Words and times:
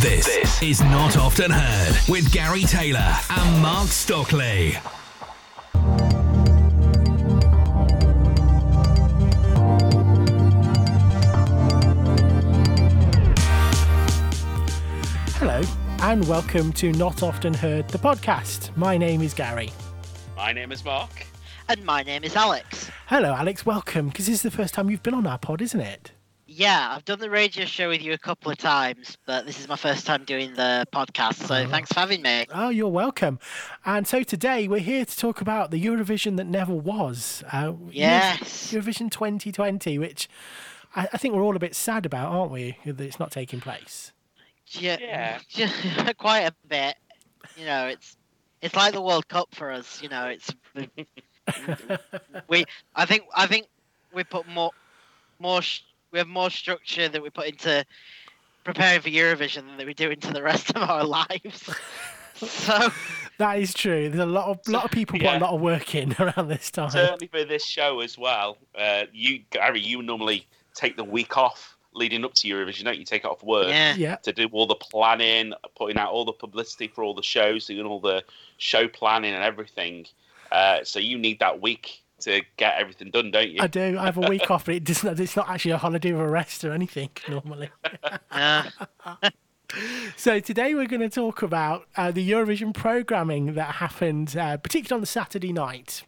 This, 0.00 0.26
this 0.26 0.62
is 0.62 0.80
Not 0.80 1.16
Often 1.16 1.50
Heard 1.50 1.98
with 2.08 2.30
Gary 2.30 2.62
Taylor 2.62 3.16
and 3.30 3.60
Mark 3.60 3.88
Stockley. 3.88 4.76
Hello, 15.34 15.62
and 16.02 16.28
welcome 16.28 16.72
to 16.74 16.92
Not 16.92 17.24
Often 17.24 17.54
Heard, 17.54 17.88
the 17.88 17.98
podcast. 17.98 18.76
My 18.76 18.96
name 18.96 19.20
is 19.20 19.34
Gary. 19.34 19.72
My 20.36 20.52
name 20.52 20.70
is 20.70 20.84
Mark. 20.84 21.26
And 21.68 21.84
my 21.84 22.04
name 22.04 22.22
is 22.22 22.36
Alex. 22.36 22.88
Hello, 23.06 23.34
Alex. 23.34 23.66
Welcome, 23.66 24.10
because 24.10 24.26
this 24.26 24.36
is 24.36 24.42
the 24.42 24.52
first 24.52 24.74
time 24.74 24.90
you've 24.90 25.02
been 25.02 25.14
on 25.14 25.26
our 25.26 25.38
pod, 25.38 25.60
isn't 25.60 25.80
it? 25.80 26.12
Yeah, 26.58 26.92
I've 26.92 27.04
done 27.04 27.20
the 27.20 27.30
radio 27.30 27.64
show 27.66 27.88
with 27.88 28.02
you 28.02 28.12
a 28.14 28.18
couple 28.18 28.50
of 28.50 28.58
times, 28.58 29.16
but 29.26 29.46
this 29.46 29.60
is 29.60 29.68
my 29.68 29.76
first 29.76 30.04
time 30.04 30.24
doing 30.24 30.54
the 30.54 30.88
podcast, 30.92 31.34
so 31.46 31.54
Oh. 31.54 31.68
thanks 31.68 31.92
for 31.92 32.00
having 32.00 32.20
me. 32.20 32.46
Oh, 32.52 32.68
you're 32.68 32.88
welcome. 32.88 33.38
And 33.86 34.08
so 34.08 34.24
today 34.24 34.66
we're 34.66 34.80
here 34.80 35.04
to 35.04 35.16
talk 35.16 35.40
about 35.40 35.70
the 35.70 35.80
Eurovision 35.80 36.36
that 36.36 36.48
never 36.48 36.74
was. 36.74 37.44
Uh, 37.52 37.74
Yes. 37.92 38.72
Eurovision 38.72 39.08
2020, 39.08 40.00
which 40.00 40.28
I, 40.96 41.06
I 41.12 41.16
think 41.16 41.32
we're 41.36 41.44
all 41.44 41.54
a 41.54 41.60
bit 41.60 41.76
sad 41.76 42.04
about, 42.04 42.32
aren't 42.32 42.50
we? 42.50 42.76
That 42.84 43.00
it's 43.02 43.20
not 43.20 43.30
taking 43.30 43.60
place. 43.60 44.12
Yeah, 44.70 45.38
Yeah. 45.52 46.12
quite 46.18 46.40
a 46.40 46.54
bit. 46.66 46.96
You 47.56 47.66
know, 47.66 47.86
it's 47.86 48.16
it's 48.62 48.74
like 48.74 48.94
the 48.94 49.00
World 49.00 49.28
Cup 49.28 49.54
for 49.54 49.70
us. 49.70 50.02
You 50.02 50.08
know, 50.08 50.26
it's 50.26 50.52
we. 52.48 52.64
I 52.96 53.06
think 53.06 53.22
I 53.32 53.46
think 53.46 53.68
we 54.12 54.24
put 54.24 54.48
more 54.48 54.72
more 55.38 55.62
sh- 55.62 55.82
we 56.12 56.18
have 56.18 56.28
more 56.28 56.50
structure 56.50 57.08
that 57.08 57.22
we 57.22 57.30
put 57.30 57.46
into 57.46 57.84
preparing 58.64 59.00
for 59.00 59.08
Eurovision 59.08 59.66
than 59.66 59.76
that 59.78 59.86
we 59.86 59.94
do 59.94 60.10
into 60.10 60.32
the 60.32 60.42
rest 60.42 60.70
of 60.70 60.88
our 60.88 61.04
lives. 61.18 61.70
so 62.34 62.88
That 63.38 63.58
is 63.58 63.72
true. 63.74 64.08
There's 64.08 64.22
a 64.22 64.26
lot 64.26 64.48
of 64.48 64.66
lot 64.68 64.84
of 64.84 64.90
people 64.90 65.18
put 65.18 65.26
a 65.28 65.38
lot 65.38 65.54
of 65.54 65.60
work 65.60 65.94
in 65.94 66.14
around 66.18 66.48
this 66.48 66.70
time. 66.70 66.90
Certainly 66.90 67.28
for 67.28 67.44
this 67.44 67.64
show 67.64 68.00
as 68.00 68.18
well. 68.18 68.58
Uh, 68.76 69.04
you, 69.12 69.40
Gary, 69.50 69.80
you 69.80 70.02
normally 70.02 70.46
take 70.74 70.96
the 70.96 71.04
week 71.04 71.36
off 71.36 71.76
leading 71.94 72.24
up 72.24 72.34
to 72.34 72.48
Eurovision, 72.48 72.84
don't 72.84 72.98
you? 72.98 73.04
Take 73.04 73.24
it 73.24 73.28
off 73.28 73.42
work 73.42 73.68
yeah, 73.68 73.94
Yeah. 73.96 74.16
to 74.16 74.32
do 74.32 74.48
all 74.52 74.66
the 74.66 74.76
planning, 74.76 75.52
putting 75.76 75.98
out 75.98 76.12
all 76.12 76.24
the 76.24 76.32
publicity 76.32 76.88
for 76.88 77.02
all 77.02 77.14
the 77.14 77.22
shows, 77.22 77.66
doing 77.66 77.86
all 77.86 78.00
the 78.00 78.22
show 78.58 78.86
planning 78.86 79.34
and 79.34 79.42
everything. 79.42 80.06
Uh, 80.52 80.78
so 80.84 80.98
you 80.98 81.18
need 81.18 81.40
that 81.40 81.60
week 81.60 82.02
to 82.20 82.42
get 82.56 82.78
everything 82.78 83.10
done, 83.10 83.30
don't 83.30 83.50
you? 83.50 83.60
I 83.60 83.66
do. 83.66 83.96
I 83.98 84.06
have 84.06 84.18
a 84.18 84.28
week 84.28 84.50
off, 84.50 84.66
but 84.66 84.74
it 84.74 84.84
doesn't. 84.84 85.20
It's 85.20 85.36
not 85.36 85.48
actually 85.48 85.72
a 85.72 85.78
holiday 85.78 86.10
of 86.10 86.20
a 86.20 86.28
rest 86.28 86.64
or 86.64 86.72
anything 86.72 87.10
normally. 87.28 87.70
So 90.16 90.40
today 90.40 90.74
we're 90.74 90.86
going 90.86 91.02
to 91.02 91.10
talk 91.10 91.42
about 91.42 91.86
uh, 91.96 92.10
the 92.10 92.28
Eurovision 92.28 92.72
programming 92.72 93.54
that 93.54 93.76
happened, 93.76 94.36
uh, 94.36 94.56
particularly 94.56 94.98
on 94.98 95.00
the 95.02 95.06
Saturday 95.06 95.52
night. 95.52 96.04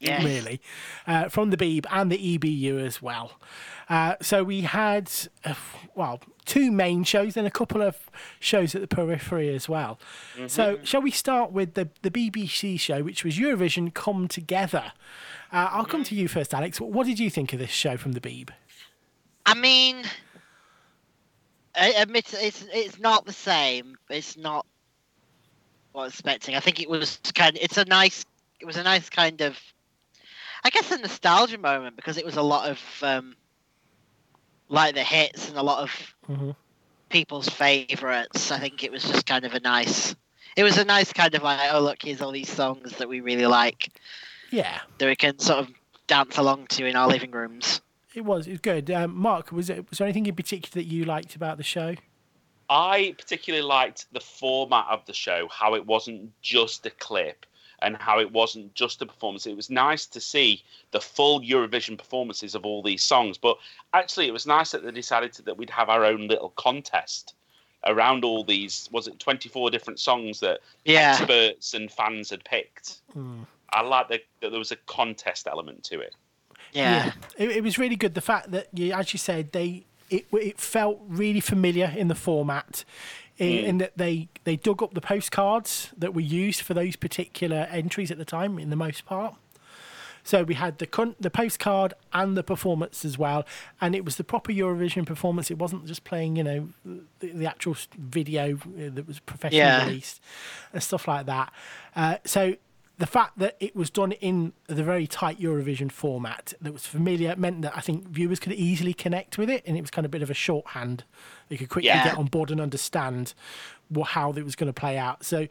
Yes. 0.00 0.22
Really, 0.22 0.60
uh, 1.06 1.30
from 1.30 1.48
the 1.48 1.56
Beeb 1.56 1.86
and 1.90 2.12
the 2.12 2.18
EBU 2.18 2.84
as 2.84 3.00
well. 3.00 3.38
Uh, 3.88 4.16
so 4.20 4.44
we 4.44 4.60
had, 4.62 5.10
uh, 5.46 5.54
well, 5.94 6.20
two 6.44 6.70
main 6.70 7.04
shows 7.04 7.38
and 7.38 7.46
a 7.46 7.50
couple 7.50 7.80
of 7.80 7.96
shows 8.38 8.74
at 8.74 8.82
the 8.82 8.86
periphery 8.86 9.54
as 9.54 9.66
well. 9.66 9.98
So 10.46 10.78
shall 10.82 11.00
we 11.00 11.10
start 11.10 11.52
with 11.52 11.72
the 11.72 11.88
the 12.02 12.10
BBC 12.10 12.78
show, 12.78 13.02
which 13.02 13.24
was 13.24 13.38
Eurovision 13.38 13.94
Come 13.94 14.28
Together? 14.28 14.92
Uh, 15.54 15.68
I'll 15.70 15.84
come 15.84 16.02
to 16.02 16.16
you 16.16 16.26
first, 16.26 16.52
Alex. 16.52 16.80
What 16.80 17.06
did 17.06 17.20
you 17.20 17.30
think 17.30 17.52
of 17.52 17.60
this 17.60 17.70
show 17.70 17.96
from 17.96 18.10
the 18.10 18.20
Beeb? 18.20 18.50
I 19.46 19.54
mean, 19.54 20.04
I 21.76 21.90
admit 21.92 22.34
it's 22.34 22.66
it's 22.72 22.98
not 22.98 23.24
the 23.24 23.32
same. 23.32 23.96
It's 24.10 24.36
not 24.36 24.66
what 25.92 26.02
I 26.02 26.04
was 26.06 26.14
expecting. 26.14 26.56
I 26.56 26.60
think 26.60 26.80
it 26.80 26.90
was 26.90 27.20
kind. 27.36 27.56
it's 27.60 27.76
a 27.76 27.84
nice. 27.84 28.24
It 28.58 28.64
was 28.66 28.76
a 28.78 28.82
nice 28.82 29.08
kind 29.08 29.40
of, 29.42 29.56
I 30.64 30.70
guess, 30.70 30.90
a 30.90 30.98
nostalgia 30.98 31.58
moment 31.58 31.94
because 31.94 32.18
it 32.18 32.24
was 32.24 32.36
a 32.36 32.42
lot 32.42 32.68
of 32.68 32.80
um, 33.02 33.36
like 34.68 34.96
the 34.96 35.04
hits 35.04 35.48
and 35.48 35.56
a 35.56 35.62
lot 35.62 35.84
of 35.84 36.14
Mhm. 36.28 36.56
people's 37.10 37.48
favorites. 37.48 38.50
I 38.50 38.58
think 38.58 38.82
it 38.82 38.90
was 38.90 39.04
just 39.04 39.24
kind 39.24 39.44
of 39.44 39.54
a 39.54 39.60
nice. 39.60 40.16
It 40.56 40.64
was 40.64 40.78
a 40.78 40.84
nice 40.84 41.12
kind 41.12 41.32
of 41.36 41.44
like, 41.44 41.60
oh 41.72 41.80
look, 41.80 42.02
here's 42.02 42.20
all 42.22 42.32
these 42.32 42.50
songs 42.50 42.96
that 42.96 43.08
we 43.08 43.20
really 43.20 43.46
like 43.46 43.88
Yeah, 44.54 44.80
that 44.98 45.06
we 45.06 45.16
can 45.16 45.38
sort 45.38 45.58
of 45.60 45.70
dance 46.06 46.38
along 46.38 46.66
to 46.68 46.86
in 46.86 46.94
our 46.96 47.08
living 47.08 47.32
rooms. 47.32 47.80
it 48.14 48.24
was. 48.24 48.46
It 48.46 48.52
was 48.52 48.60
good. 48.60 48.90
Um, 48.90 49.16
Mark, 49.16 49.50
was 49.50 49.68
it? 49.68 49.88
Was 49.90 49.98
there 49.98 50.06
anything 50.06 50.26
in 50.26 50.34
particular 50.36 50.80
that 50.82 50.88
you 50.88 51.04
liked 51.04 51.34
about 51.34 51.56
the 51.56 51.64
show? 51.64 51.94
I 52.70 53.14
particularly 53.18 53.64
liked 53.66 54.06
the 54.12 54.20
format 54.20 54.86
of 54.88 55.04
the 55.06 55.12
show, 55.12 55.48
how 55.50 55.74
it 55.74 55.84
wasn't 55.84 56.30
just 56.40 56.86
a 56.86 56.90
clip 56.90 57.44
and 57.82 57.96
how 57.96 58.20
it 58.20 58.30
wasn't 58.32 58.72
just 58.74 59.02
a 59.02 59.06
performance. 59.06 59.46
It 59.46 59.56
was 59.56 59.68
nice 59.68 60.06
to 60.06 60.20
see 60.20 60.62
the 60.92 61.00
full 61.00 61.40
Eurovision 61.40 61.98
performances 61.98 62.54
of 62.54 62.64
all 62.64 62.82
these 62.82 63.02
songs, 63.02 63.36
but 63.36 63.58
actually, 63.92 64.28
it 64.28 64.32
was 64.32 64.46
nice 64.46 64.70
that 64.70 64.84
they 64.84 64.92
decided 64.92 65.32
to, 65.34 65.42
that 65.42 65.56
we'd 65.58 65.68
have 65.70 65.88
our 65.90 66.04
own 66.04 66.28
little 66.28 66.50
contest 66.50 67.34
around 67.86 68.24
all 68.24 68.44
these. 68.44 68.88
Was 68.92 69.08
it 69.08 69.18
twenty 69.18 69.48
four 69.48 69.70
different 69.70 69.98
songs 69.98 70.38
that 70.40 70.60
Yeah. 70.84 71.16
experts 71.18 71.74
and 71.74 71.90
fans 71.90 72.30
had 72.30 72.44
picked? 72.44 73.00
Mm. 73.16 73.46
I 73.74 73.82
like 73.82 74.08
that, 74.08 74.20
that 74.40 74.50
there 74.50 74.58
was 74.58 74.72
a 74.72 74.76
contest 74.76 75.46
element 75.46 75.82
to 75.84 76.00
it. 76.00 76.14
Yeah. 76.72 77.12
It, 77.36 77.50
it 77.50 77.62
was 77.62 77.78
really 77.78 77.96
good. 77.96 78.14
The 78.14 78.20
fact 78.20 78.50
that, 78.52 78.68
you, 78.72 78.92
as 78.92 79.12
you 79.12 79.18
said, 79.18 79.52
they 79.52 79.84
it 80.10 80.26
it 80.32 80.60
felt 80.60 81.00
really 81.08 81.40
familiar 81.40 81.92
in 81.96 82.08
the 82.08 82.14
format, 82.14 82.84
in, 83.38 83.48
Mm. 83.48 83.64
in 83.64 83.78
that 83.78 83.92
they 83.96 84.28
they 84.44 84.56
dug 84.56 84.82
up 84.82 84.94
the 84.94 85.00
postcards 85.00 85.90
that 85.96 86.14
were 86.14 86.20
used 86.20 86.60
for 86.60 86.74
those 86.74 86.94
particular 86.96 87.66
entries 87.70 88.10
at 88.10 88.18
the 88.18 88.24
time, 88.24 88.58
in 88.58 88.70
the 88.70 88.76
most 88.76 89.04
part. 89.06 89.34
So 90.26 90.42
we 90.42 90.54
had 90.54 90.78
the 90.78 90.86
con- 90.86 91.16
the 91.20 91.30
postcard 91.30 91.94
and 92.12 92.36
the 92.36 92.42
performance 92.42 93.04
as 93.04 93.18
well, 93.18 93.44
and 93.80 93.94
it 93.94 94.04
was 94.04 94.16
the 94.16 94.24
proper 94.24 94.52
Eurovision 94.52 95.04
performance. 95.06 95.50
It 95.50 95.58
wasn't 95.58 95.86
just 95.86 96.04
playing, 96.04 96.36
you 96.36 96.44
know, 96.44 96.68
the, 97.20 97.28
the 97.30 97.46
actual 97.46 97.76
video 97.98 98.56
uh, 98.56 98.90
that 98.94 99.06
was 99.06 99.20
professionally 99.20 99.58
Yeah. 99.64 99.84
released 99.86 100.20
and 100.72 100.82
stuff 100.82 101.06
like 101.08 101.26
that. 101.26 101.52
Uh, 101.96 102.16
so 102.24 102.56
the 102.98 103.06
fact 103.06 103.38
that 103.38 103.56
it 103.58 103.74
was 103.74 103.90
done 103.90 104.12
in 104.12 104.52
the 104.68 104.84
very 104.84 105.06
tight 105.06 105.40
Eurovision 105.40 105.90
format 105.90 106.54
that 106.60 106.72
was 106.72 106.86
familiar 106.86 107.34
meant 107.36 107.62
that 107.62 107.76
I 107.76 107.80
think 107.80 108.06
viewers 108.08 108.38
could 108.38 108.52
easily 108.52 108.94
connect 108.94 109.36
with 109.36 109.50
it, 109.50 109.64
and 109.66 109.76
it 109.76 109.80
was 109.80 109.90
kind 109.90 110.04
of 110.04 110.10
a 110.10 110.12
bit 110.12 110.22
of 110.22 110.30
a 110.30 110.34
shorthand. 110.34 111.02
They 111.48 111.56
could 111.56 111.68
quickly 111.68 111.88
Yeah. 111.88 112.04
get 112.04 112.16
on 112.18 112.26
board 112.26 112.50
and 112.52 112.60
understand 112.60 113.34
what, 113.88 114.10
how 114.10 114.30
it 114.32 114.44
was 114.44 114.54
going 114.54 114.72
to 114.72 114.80
play 114.80 114.96
out. 114.96 115.24
So 115.24 115.48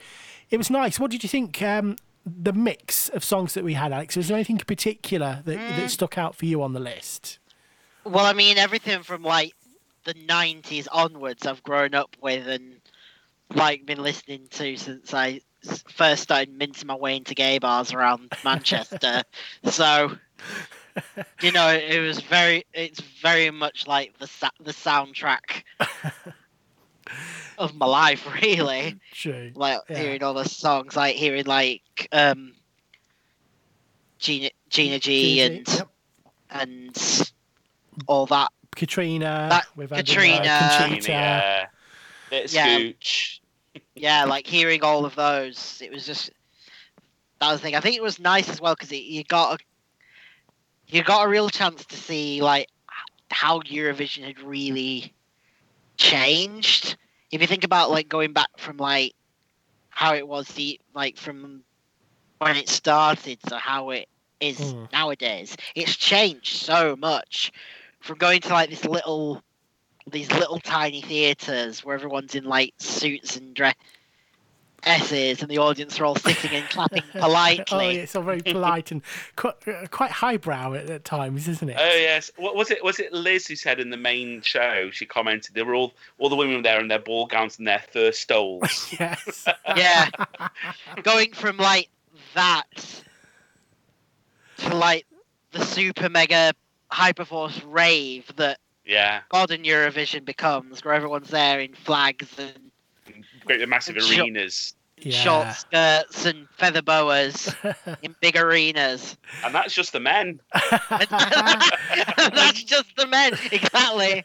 it 0.50 0.58
was 0.58 0.70
nice. 0.70 1.00
What 1.00 1.12
did 1.12 1.22
you 1.24 1.30
think? 1.30 1.62
Um, 1.62 1.98
the 2.26 2.54
mix 2.54 3.09
of 3.09 3.22
songs 3.26 3.54
that 3.54 3.66
we 3.66 3.74
had, 3.74 3.92
Alex. 3.92 4.16
Was 4.16 4.30
there 4.30 4.38
anything 4.38 4.58
in 4.58 4.66
particular 4.66 5.42
that, 5.44 5.58
Mm. 5.58 5.75
that 5.75 5.92
stuck 5.92 6.18
out 6.18 6.36
for 6.36 6.46
you 6.46 6.64
on 6.64 6.72
the 6.72 6.80
list? 6.80 7.40
Well, 8.06 8.25
I 8.25 8.31
mean, 8.31 8.58
everything 8.58 9.04
from 9.04 9.24
like 9.24 9.54
the 10.06 10.14
'90s 10.14 10.88
onwards, 10.90 11.46
I've 11.46 11.62
grown 11.64 11.94
up 11.94 12.16
with 12.22 12.48
and 12.48 12.80
like 13.54 13.86
been 13.86 14.02
listening 14.02 14.48
to 14.52 14.78
since 14.78 15.14
I 15.14 15.42
first 15.90 16.24
started 16.24 16.51
mincing 16.57 16.88
my 16.88 16.96
way 16.96 17.16
into 17.18 17.34
gay 17.34 17.57
bars 17.59 17.94
around 17.94 18.31
Manchester. 18.44 19.24
so, 19.66 20.12
you 21.41 21.51
know, 21.51 21.69
it 21.69 22.00
was 22.00 22.19
very, 22.22 22.66
it's 22.74 23.00
very 23.22 23.50
much 23.51 23.88
like 23.88 24.18
the 24.19 24.28
sa- 24.28 24.50
the 24.59 24.72
soundtrack 24.72 25.63
of 27.57 27.75
my 27.75 27.85
life, 27.85 28.28
really. 28.41 28.97
True. 29.12 29.51
Like 29.56 29.79
Yeah. 29.90 29.97
hearing 30.00 30.24
all 30.24 30.34
the 30.34 30.46
songs, 30.47 30.96
like 30.96 31.16
hearing 31.16 31.46
like 31.46 32.07
um, 32.12 32.53
Gina 34.19 34.50
Gina 34.69 35.00
G 35.00 35.41
and 35.41 35.68
Yep. 35.68 35.88
and 36.51 37.31
all 38.07 38.25
that. 38.28 38.51
Katrina. 38.75 39.47
That- 39.50 39.68
we've 39.75 39.90
had, 39.90 40.00
uh, 40.00 40.01
Katrina. 40.01 40.78
Conchita. 40.80 41.07
Yeah, 41.12 41.66
bit 42.30 42.45
of 42.45 42.53
Yeah. 42.53 42.78
scooch. 42.80 43.40
Yeah, 43.95 44.25
like 44.25 44.48
hearing 44.48 44.84
all 44.84 45.06
of 45.06 45.16
those, 45.16 45.81
it 45.84 45.92
was 45.92 46.06
just 46.06 46.31
that 47.40 47.51
was 47.51 47.60
the 47.60 47.66
thing. 47.66 47.75
I 47.75 47.80
think 47.80 47.95
it 47.95 48.04
was 48.04 48.19
nice 48.19 48.50
as 48.50 48.62
well 48.62 48.75
because 48.75 48.92
you 48.92 49.24
got 49.24 49.60
a 49.60 49.63
you 50.88 51.04
got 51.04 51.25
a 51.25 51.30
real 51.30 51.50
chance 51.50 51.86
to 51.86 51.95
see 51.95 52.42
like 52.42 52.68
how 53.31 53.60
Eurovision 53.62 54.24
had 54.24 54.40
really 54.42 55.13
changed. 55.98 56.98
If 57.31 57.42
you 57.42 57.48
think 57.48 57.63
about 57.63 57.92
like 57.92 58.07
going 58.10 58.34
back 58.34 58.50
from 58.57 58.78
like 58.78 59.13
how 59.90 60.13
it 60.16 60.28
was 60.28 60.48
the 60.50 60.80
like 60.94 61.18
from 61.18 61.63
when 62.40 62.56
it 62.57 62.69
started 62.69 63.40
to 63.48 63.57
how 63.57 63.90
it 63.92 64.07
is 64.40 64.75
Mm. 64.75 64.92
nowadays, 64.92 65.56
it's 65.75 65.95
changed 65.95 66.57
so 66.57 66.95
much 66.95 67.51
from 68.00 68.18
going 68.18 68.42
to 68.42 68.50
like 68.50 68.69
this 68.69 68.86
little 68.86 69.42
these 70.10 70.32
little 70.32 70.60
tiny 70.60 71.02
theaters 71.02 71.84
where 71.84 71.96
everyone's 71.96 72.36
in 72.36 72.44
like 72.44 72.74
suits 72.78 73.38
and 73.38 73.54
dress 73.54 73.76
S's, 74.86 75.42
and 75.42 75.50
the 75.50 75.58
audience 75.58 76.00
are 76.00 76.06
all 76.06 76.16
sitting 76.16 76.52
and 76.52 76.70
clapping 76.70 77.04
Oh, 77.16 77.22
politely. 77.22 77.96
yeah, 77.96 78.02
it's 78.02 78.16
all 78.16 78.24
very 78.24 78.42
polite 78.42 78.92
and 78.92 79.02
quite, 79.36 79.56
uh, 79.68 79.88
quite 79.90 80.12
highbrow 80.12 80.74
at, 80.74 80.90
at 80.90 81.06
times, 81.06 81.48
isn't 81.48 81.70
it? 81.70 81.78
Oh 81.80 81.96
yes, 81.96 82.32
what 82.36 82.56
was 82.56 82.70
it? 82.70 82.84
Was 82.84 83.00
it 83.00 83.14
Liz 83.14 83.48
who 83.48 83.56
said 83.56 83.80
in 83.80 83.90
the 83.90 83.98
main 83.98 84.42
show? 84.42 84.90
She 84.92 85.06
commented 85.06 85.56
they 85.56 85.64
were 85.64 85.76
all 85.76 85.94
all 86.18 86.30
the 86.30 86.36
women 86.36 86.58
were 86.58 86.62
there 86.62 86.80
in 86.80 86.88
their 86.88 87.00
ball 87.00 87.28
gowns 87.28 87.58
and 87.58 87.68
their 87.68 87.84
fur 87.92 88.12
stoles. 88.12 88.94
yes. 89.00 89.46
yeah, 89.76 90.10
going 91.02 91.32
from 91.34 91.58
like 91.58 91.90
that 92.34 93.04
to 94.58 94.76
like 94.76 95.06
the 95.52 95.64
super 95.64 96.10
mega 96.10 96.54
hyperforce 96.92 97.62
rave 97.66 98.32
that 98.36 98.60
yeah, 98.85 99.21
modern 99.31 99.63
Eurovision 99.63 100.25
becomes, 100.25 100.83
where 100.83 100.94
everyone's 100.94 101.30
there 101.30 101.59
in 101.59 101.74
flags 101.74 102.27
and 102.38 102.71
great 103.45 103.68
massive 103.68 103.97
And 103.97 104.06
arenas, 104.09 104.74
short 105.01 105.47
Yeah. 105.47 105.53
skirts 105.53 106.25
and 106.25 106.47
feather 106.57 106.81
boas 106.81 107.53
in 108.01 108.15
big 108.21 108.35
arenas. 108.38 109.18
and 109.44 109.53
that's 109.53 109.74
just 109.74 109.94
the 109.94 110.00
men. 110.00 110.39
That's 112.33 112.63
just 112.63 112.95
the 112.95 113.07
men, 113.07 113.33
exactly. 113.51 114.24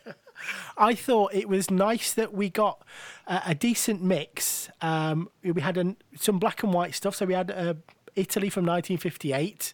I 0.77 0.95
thought 0.95 1.35
it 1.35 1.49
was 1.49 1.71
nice 1.71 2.13
that 2.15 2.33
we 2.33 2.49
got 2.49 2.83
a, 3.27 3.43
a 3.47 3.55
decent 3.55 4.03
mix. 4.03 4.71
Um, 4.81 5.29
we 5.43 5.61
had 5.61 5.77
an, 5.77 5.97
some 6.17 6.39
black 6.39 6.63
and 6.63 6.73
white 6.73 6.95
stuff. 6.95 7.17
So 7.17 7.27
we 7.27 7.35
had 7.35 7.51
uh, 7.51 7.75
Italy 8.19 8.51
from 8.51 8.65
1958 8.67 9.73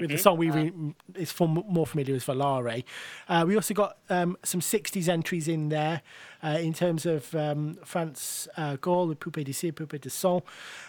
with 0.00 0.10
the 0.10 0.16
song 0.18 0.36
we 0.38 0.50
re- 0.50 0.72
is 1.14 1.32
fam- 1.32 1.64
more 1.68 1.86
familiar 1.86 2.14
with 2.14 2.24
Volare. 2.26 2.84
Uh, 3.28 3.44
we 3.48 3.54
also 3.56 3.74
got 3.74 3.96
um, 4.10 4.36
some 4.44 4.60
60s 4.60 5.08
entries 5.08 5.48
in 5.48 5.68
there 5.70 6.02
uh, 6.44 6.58
in 6.60 6.72
terms 6.74 7.06
of 7.06 7.34
um, 7.34 7.78
France 7.84 8.48
uh, 8.56 8.76
Gall, 8.76 9.14
Poupée 9.14 9.44
de 9.44 9.52
Cire, 9.52 9.72
Poupée 9.72 10.00
de 10.00 10.10
Son. 10.10 10.42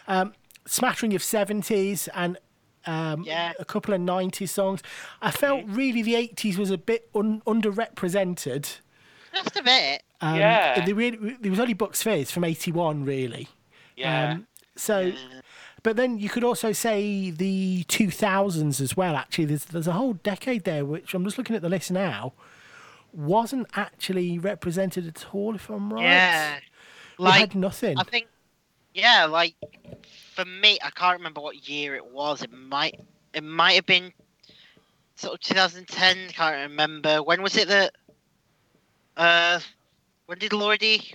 Um, 0.07 0.33
smattering 0.65 1.15
of 1.15 1.21
70s 1.21 2.09
and 2.13 2.37
um, 2.85 3.23
Yeah. 3.23 3.53
a 3.59 3.65
couple 3.65 3.93
of 3.93 4.01
90s 4.01 4.49
songs. 4.49 4.81
I 5.21 5.31
felt 5.31 5.63
really 5.67 6.01
the 6.01 6.13
80s 6.15 6.57
was 6.57 6.71
a 6.71 6.77
bit 6.77 7.09
un- 7.15 7.41
underrepresented. 7.47 8.79
Just 9.33 9.55
a 9.57 9.63
bit. 9.63 10.03
Um, 10.21 10.35
Yeah. 10.35 10.85
There, 10.85 10.95
really, 10.95 11.37
there 11.39 11.51
was 11.51 11.59
only 11.59 11.73
Bucks 11.73 12.01
Fizz 12.03 12.31
from 12.31 12.43
81, 12.43 13.05
really. 13.05 13.47
Yeah, 13.95 14.31
Um, 14.33 14.47
so, 14.75 15.11
but 15.87 15.95
then 15.95 16.19
you 16.19 16.27
could 16.27 16.43
also 16.43 16.73
say 16.73 17.31
the 17.31 17.85
2000s 17.87 18.81
as 18.81 18.97
well, 18.97 19.15
actually. 19.15 19.45
There's, 19.45 19.63
there's 19.63 19.87
a 19.87 19.93
whole 19.93 20.15
decade 20.15 20.65
there, 20.65 20.83
which 20.83 21.13
I'm 21.13 21.23
just 21.23 21.37
looking 21.37 21.55
at 21.55 21.61
the 21.61 21.69
list 21.69 21.91
now, 21.91 22.33
wasn't 23.13 23.67
actually 23.73 24.37
represented 24.37 25.07
at 25.07 25.27
all, 25.31 25.55
if 25.55 25.69
I'm 25.69 25.93
right. 25.93 26.03
Yeah. 26.03 26.59
We 27.17 27.23
Like, 27.23 27.39
had 27.39 27.55
nothing. 27.55 27.97
I 27.97 28.03
think, 28.03 28.27
yeah, 28.93 29.23
like 29.23 29.55
for 30.35 30.43
me, 30.43 30.77
I 30.83 30.89
can't 30.89 31.19
remember 31.19 31.39
what 31.39 31.69
year 31.69 31.95
it 31.95 32.05
was. 32.05 32.43
It 32.43 32.51
might, 32.51 32.99
it 33.33 33.45
might 33.45 33.75
have 33.75 33.85
been 33.85 34.11
sort 35.15 35.35
of 35.35 35.39
2010. 35.39 36.17
Can't 36.33 36.69
remember. 36.69 37.23
When 37.23 37.41
was 37.41 37.55
it 37.55 37.69
that? 37.69 37.95
Uh, 39.15 39.61
when 40.25 40.37
did 40.37 40.51
Lordi? 40.51 41.13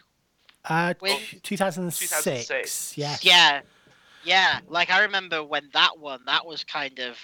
Uh, 0.65 0.95
when- 0.99 1.19
2006. 1.43 2.09
2006. 2.11 2.97
Yes. 2.97 3.23
Yeah, 3.23 3.61
yeah. 4.25 4.61
Like 4.69 4.91
I 4.91 5.03
remember 5.03 5.43
when 5.45 5.69
that 5.73 5.99
one. 5.99 6.21
That 6.27 6.47
was 6.47 6.65
kind 6.65 6.99
of 6.99 7.17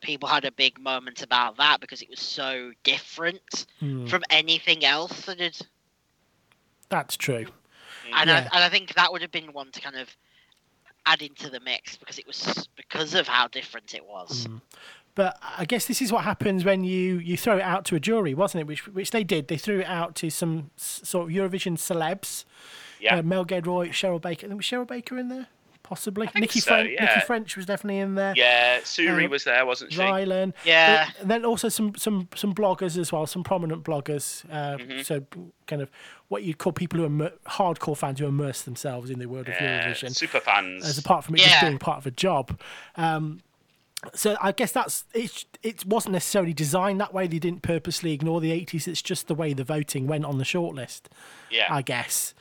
people 0.00 0.28
had 0.28 0.44
a 0.44 0.52
big 0.52 0.78
moment 0.80 1.22
about 1.22 1.56
that 1.58 1.80
because 1.80 2.00
it 2.02 2.08
was 2.08 2.20
so 2.20 2.72
different 2.84 3.66
Hmm, 3.80 4.06
from 4.06 4.22
anything 4.30 4.84
else 4.84 5.26
that 5.26 5.40
had. 5.40 5.58
that's 6.88 7.16
true. 7.16 7.46
And, 8.14 8.28
Yeah. 8.28 8.48
I, 8.52 8.56
and 8.56 8.64
I 8.64 8.68
think 8.68 8.94
that 8.94 9.12
would 9.12 9.22
have 9.22 9.30
been 9.30 9.52
one 9.52 9.70
to 9.72 9.80
kind 9.80 9.96
of 9.96 10.08
add 11.06 11.22
into 11.22 11.48
the 11.50 11.60
mix 11.60 11.96
because 11.96 12.18
it 12.18 12.26
was 12.26 12.68
because 12.76 13.14
of 13.14 13.28
how 13.28 13.48
different 13.48 13.94
it 13.94 14.04
was. 14.06 14.46
Mm. 14.46 14.60
But 15.14 15.38
I 15.58 15.64
guess 15.64 15.86
this 15.86 16.00
is 16.00 16.12
what 16.12 16.24
happens 16.24 16.64
when 16.64 16.82
you, 16.84 17.18
you 17.18 17.36
throw 17.36 17.58
it 17.58 17.62
out 17.62 17.84
to 17.86 17.96
a 17.96 18.00
jury, 18.00 18.32
wasn't 18.32 18.62
it? 18.62 18.66
Which 18.66 18.86
which 18.86 19.10
they 19.10 19.22
did. 19.24 19.48
They 19.48 19.58
threw 19.58 19.80
it 19.80 19.86
out 19.86 20.14
to 20.16 20.30
some 20.30 20.70
sort 20.76 21.28
of 21.28 21.34
Eurovision 21.36 21.76
celebs. 21.76 22.44
yeah. 23.00 23.16
Uh, 23.16 23.22
Mel 23.22 23.44
Giedroyc, 23.44 23.90
Cheryl 23.90 24.20
Baker. 24.20 24.48
Was 24.48 24.64
Cheryl 24.64 24.86
Baker 24.86 25.18
in 25.18 25.28
there? 25.28 25.48
Possibly. 25.90 26.28
think 26.28 26.40
Nikki, 26.42 26.60
so, 26.60 26.70
French, 26.70 26.90
yeah. 26.92 27.04
Nikki 27.04 27.20
French 27.26 27.56
was 27.56 27.66
definitely 27.66 27.98
in 27.98 28.14
there. 28.14 28.32
yeah, 28.36 28.78
SuRie 28.78 29.26
uh, 29.26 29.28
was 29.28 29.42
there, 29.44 29.66
wasn't 29.66 29.92
she? 29.92 29.98
Rylan. 29.98 30.52
Yeah. 30.64 31.10
And 31.20 31.28
then 31.28 31.44
also 31.44 31.68
some, 31.68 31.96
some, 31.96 32.28
some 32.36 32.54
bloggers 32.54 32.96
as 32.96 33.10
well, 33.10 33.26
some 33.26 33.42
prominent 33.42 33.82
bloggers. 33.84 34.44
Uh, 34.50 34.78
Mm-hmm. 34.78 35.02
So 35.02 35.26
kind 35.66 35.82
of 35.82 35.90
what 36.28 36.44
you'd 36.44 36.58
call 36.58 36.72
people 36.72 36.98
who 36.98 37.04
are 37.04 37.08
immer- 37.08 37.32
hardcore 37.48 37.96
fans 37.96 38.20
who 38.20 38.26
immerse 38.26 38.62
themselves 38.62 39.10
in 39.10 39.18
the 39.18 39.26
world 39.26 39.48
of 39.48 39.54
Yeah, 39.60 39.88
Eurovision. 39.88 40.14
super 40.14 40.38
fans. 40.38 40.84
as 40.88 40.96
apart 40.96 41.24
from 41.24 41.34
it 41.34 41.38
just 41.38 41.50
Yeah. 41.50 41.64
being 41.64 41.78
part 41.78 41.98
of 41.98 42.06
a 42.06 42.12
job. 42.12 42.60
Um, 42.96 43.40
so 44.14 44.36
I 44.40 44.52
guess 44.52 44.70
that's 44.72 45.04
it. 45.12 45.44
It 45.62 45.84
wasn't 45.84 46.12
necessarily 46.12 46.54
designed 46.54 47.00
that 47.00 47.12
way. 47.12 47.26
They 47.26 47.38
didn't 47.40 47.62
purposely 47.62 48.12
ignore 48.12 48.40
the 48.40 48.52
80s. 48.52 48.86
It's 48.88 49.02
just 49.02 49.26
the 49.26 49.34
way 49.34 49.52
the 49.52 49.64
voting 49.64 50.06
went 50.06 50.24
on 50.24 50.38
the 50.38 50.44
shortlist, 50.44 51.02
yeah, 51.50 51.66
I 51.68 51.82
guess, 51.82 52.32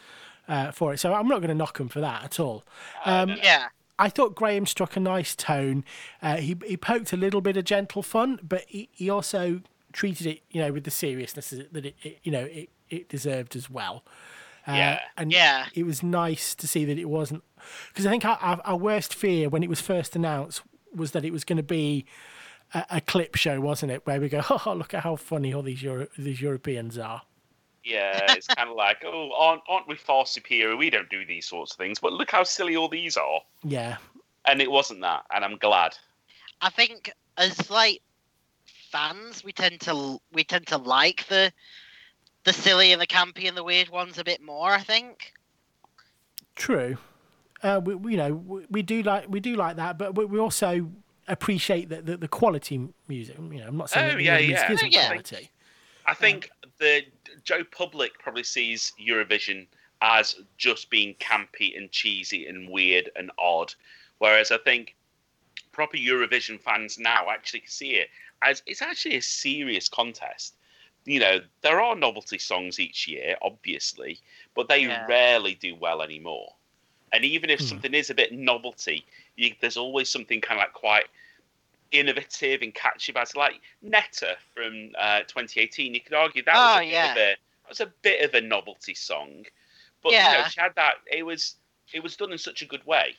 uh, 0.50 0.72
for 0.72 0.94
it. 0.94 0.98
So 0.98 1.14
I'm 1.14 1.28
not 1.30 1.38
going 1.40 1.48
to 1.50 1.56
knock 1.56 1.80
him 1.80 1.88
for 1.88 2.02
that 2.02 2.24
at 2.26 2.40
all. 2.40 2.66
Um, 3.06 3.30
Yeah. 3.42 3.68
I 4.02 4.08
thought 4.10 4.34
Graham 4.34 4.66
struck 4.66 4.96
a 4.96 5.00
nice 5.02 5.36
tone. 5.36 5.84
Uh, 6.22 6.38
he 6.38 6.56
he 6.66 6.76
poked 6.78 7.12
a 7.14 7.18
little 7.18 7.42
bit 7.42 7.56
of 7.58 7.66
gentle 7.66 8.02
fun, 8.02 8.40
but 8.42 8.64
he, 8.68 8.88
he 8.94 9.10
also 9.10 9.62
treated 9.92 10.26
it, 10.26 10.42
you 10.52 10.62
know, 10.62 10.72
with 10.72 10.84
the 10.86 10.92
seriousness 10.92 11.50
that 11.50 11.86
it, 11.86 11.96
it 12.04 12.20
you 12.24 12.32
know, 12.32 12.46
it, 12.46 12.70
it 12.90 13.10
deserved 13.10 13.56
as 13.58 13.70
well. 13.70 14.04
Uh, 14.68 14.72
Yeah. 14.74 15.00
and 15.18 15.32
Yeah. 15.34 15.66
it 15.74 15.86
was 15.86 16.02
nice 16.02 16.56
to 16.56 16.68
see 16.68 16.86
that 16.86 16.98
it 16.98 17.10
wasn't 17.10 17.44
because 17.90 18.06
I 18.06 18.10
think 18.12 18.24
our, 18.24 18.38
our, 18.42 18.62
our 18.64 18.78
worst 18.78 19.14
fear 19.14 19.50
when 19.50 19.64
it 19.64 19.70
was 19.70 19.82
first 19.82 20.16
announced 20.16 20.62
was 20.96 21.12
that 21.12 21.26
it 21.26 21.32
was 21.34 21.44
going 21.44 21.58
to 21.58 21.64
be 21.64 22.06
a, 22.74 22.86
a 22.92 23.02
clip 23.02 23.36
show, 23.36 23.60
wasn't 23.60 23.92
it? 23.92 24.06
Where 24.08 24.22
we 24.22 24.30
go, 24.30 24.42
oh, 24.50 24.74
look 24.78 24.94
at 24.94 25.04
how 25.04 25.18
funny 25.18 25.54
all 25.54 25.62
these 25.64 25.84
Euro- 25.84 26.08
these 26.18 26.40
Europeans 26.42 26.98
are. 26.98 27.24
Yeah. 27.84 28.34
It's 28.34 28.48
kind 28.56 28.70
of 28.70 28.76
like, 28.76 29.04
oh, 29.06 29.32
aren't, 29.38 29.62
aren't 29.68 29.88
we 29.88 29.96
far 29.96 30.26
superior? 30.26 30.76
We 30.78 30.90
don't 30.90 31.10
do 31.10 31.26
these 31.26 31.46
sorts 31.48 31.72
of 31.74 31.78
things, 31.78 32.00
but 32.00 32.14
look 32.14 32.32
how 32.32 32.44
silly 32.44 32.76
all 32.76 32.90
these 32.90 33.18
are. 33.18 33.42
Yeah, 33.64 33.98
And 34.46 34.62
it 34.62 34.70
wasn't 34.72 35.02
that, 35.02 35.26
and 35.34 35.44
I'm 35.46 35.58
glad. 35.58 35.96
I 36.62 36.70
think 36.70 37.12
as 37.38 37.70
like 37.70 38.02
fans, 38.92 39.44
we 39.44 39.52
tend 39.54 39.80
to 39.82 40.20
we 40.34 40.44
tend 40.44 40.68
to 40.68 40.78
like 40.78 41.28
the 41.28 41.52
the 42.46 42.54
silly 42.54 42.92
and 42.92 43.02
the 43.02 43.08
campy 43.08 43.48
and 43.48 43.56
the 43.56 43.64
weird 43.64 43.90
ones 43.90 44.18
a 44.18 44.24
bit 44.24 44.42
more. 44.42 44.72
I 44.72 44.82
think. 44.82 45.34
true. 46.56 46.98
Uh, 47.62 47.82
we, 47.84 47.96
we- 47.96 48.12
you 48.12 48.18
know, 48.18 48.34
we, 48.34 48.66
we 48.70 48.82
do 48.82 49.04
like 49.04 49.26
we 49.30 49.40
do 49.40 49.56
like 49.56 49.76
that, 49.76 49.98
but 49.98 50.16
we, 50.16 50.26
we 50.26 50.40
also 50.40 50.90
appreciate 51.28 51.90
the, 51.90 52.02
the, 52.02 52.18
the 52.18 52.28
quality 52.28 52.88
music. 53.08 53.38
You 53.38 53.60
know, 53.60 53.68
I'm 53.68 53.78
not 53.78 53.90
saying 53.90 54.06
Oh, 54.06 54.10
that 54.12 54.18
the 54.18 54.24
yeah, 54.24 54.38
music 54.38 54.50
yeah. 54.70 54.72
isn't 54.72 54.92
Yeah. 54.94 55.08
quality. 55.10 55.52
I 56.06 56.14
think 56.14 56.50
the 56.80 57.06
Joe 57.44 57.64
Public 57.64 58.20
probably 58.20 58.44
sees 58.44 58.94
Eurovision 59.00 59.68
as 60.02 60.36
just 60.58 60.90
being 60.90 61.16
campy 61.16 61.78
and 61.78 61.92
cheesy 61.92 62.48
and 62.48 62.70
weird 62.70 63.12
and 63.16 63.32
odd, 63.38 63.74
whereas 64.18 64.52
I 64.52 64.58
think 64.58 64.96
proper 65.72 65.98
Eurovision 65.98 66.60
fans 66.62 66.98
now 66.98 67.30
actually 67.30 67.64
see 67.66 67.96
it 67.96 68.10
as 68.42 68.64
it's 68.66 68.82
actually 68.82 69.16
a 69.18 69.22
serious 69.22 69.90
contest. 69.90 70.56
You 71.06 71.20
know, 71.20 71.40
there 71.62 71.82
are 71.82 71.96
novelty 71.96 72.38
songs 72.38 72.80
each 72.80 73.08
year, 73.08 73.38
obviously, 73.42 74.20
but 74.56 74.68
they 74.68 74.88
Yeah. 74.88 75.06
rarely 75.08 75.56
do 75.56 75.76
well 75.76 76.02
anymore. 76.02 76.56
And 77.12 77.26
even 77.26 77.50
if 77.50 77.62
Hmm. 77.62 77.68
something 77.70 77.94
is 77.94 78.10
a 78.10 78.16
bit 78.16 78.32
novelty, 78.34 79.06
you, 79.36 79.54
there's 79.62 79.78
always 79.78 80.10
something 80.10 80.42
kind 80.42 80.60
of 80.60 80.66
like 80.66 80.74
quite 80.74 81.06
innovative 81.92 82.62
and 82.62 82.74
catchy 82.74 83.12
about. 83.12 83.36
Like 83.36 83.62
Netta 83.82 84.36
from 84.54 84.92
uh, 84.98 85.20
2018, 85.22 85.94
you 85.94 86.02
could 86.02 86.14
argue 86.14 86.44
that 86.44 86.54
was 86.56 86.76
Oh, 86.76 86.78
a 86.78 86.82
bit 86.86 86.92
yeah. 86.92 87.12
of 87.12 87.18
a 87.18 87.36
that 87.64 87.70
was 87.70 87.80
a 87.82 87.92
bit 88.02 88.26
of 88.26 88.34
a 88.34 88.42
novelty 88.42 88.94
song, 88.96 89.46
but 90.04 90.12
you 90.12 90.18
know 90.20 90.44
she 90.50 90.60
had 90.60 90.74
that. 90.76 90.96
It 91.12 91.24
was 91.24 91.56
it 91.94 92.02
was 92.04 92.16
done 92.16 92.32
in 92.32 92.38
such 92.38 92.62
a 92.62 92.66
good 92.66 92.86
way. 92.86 93.10
It 93.10 93.16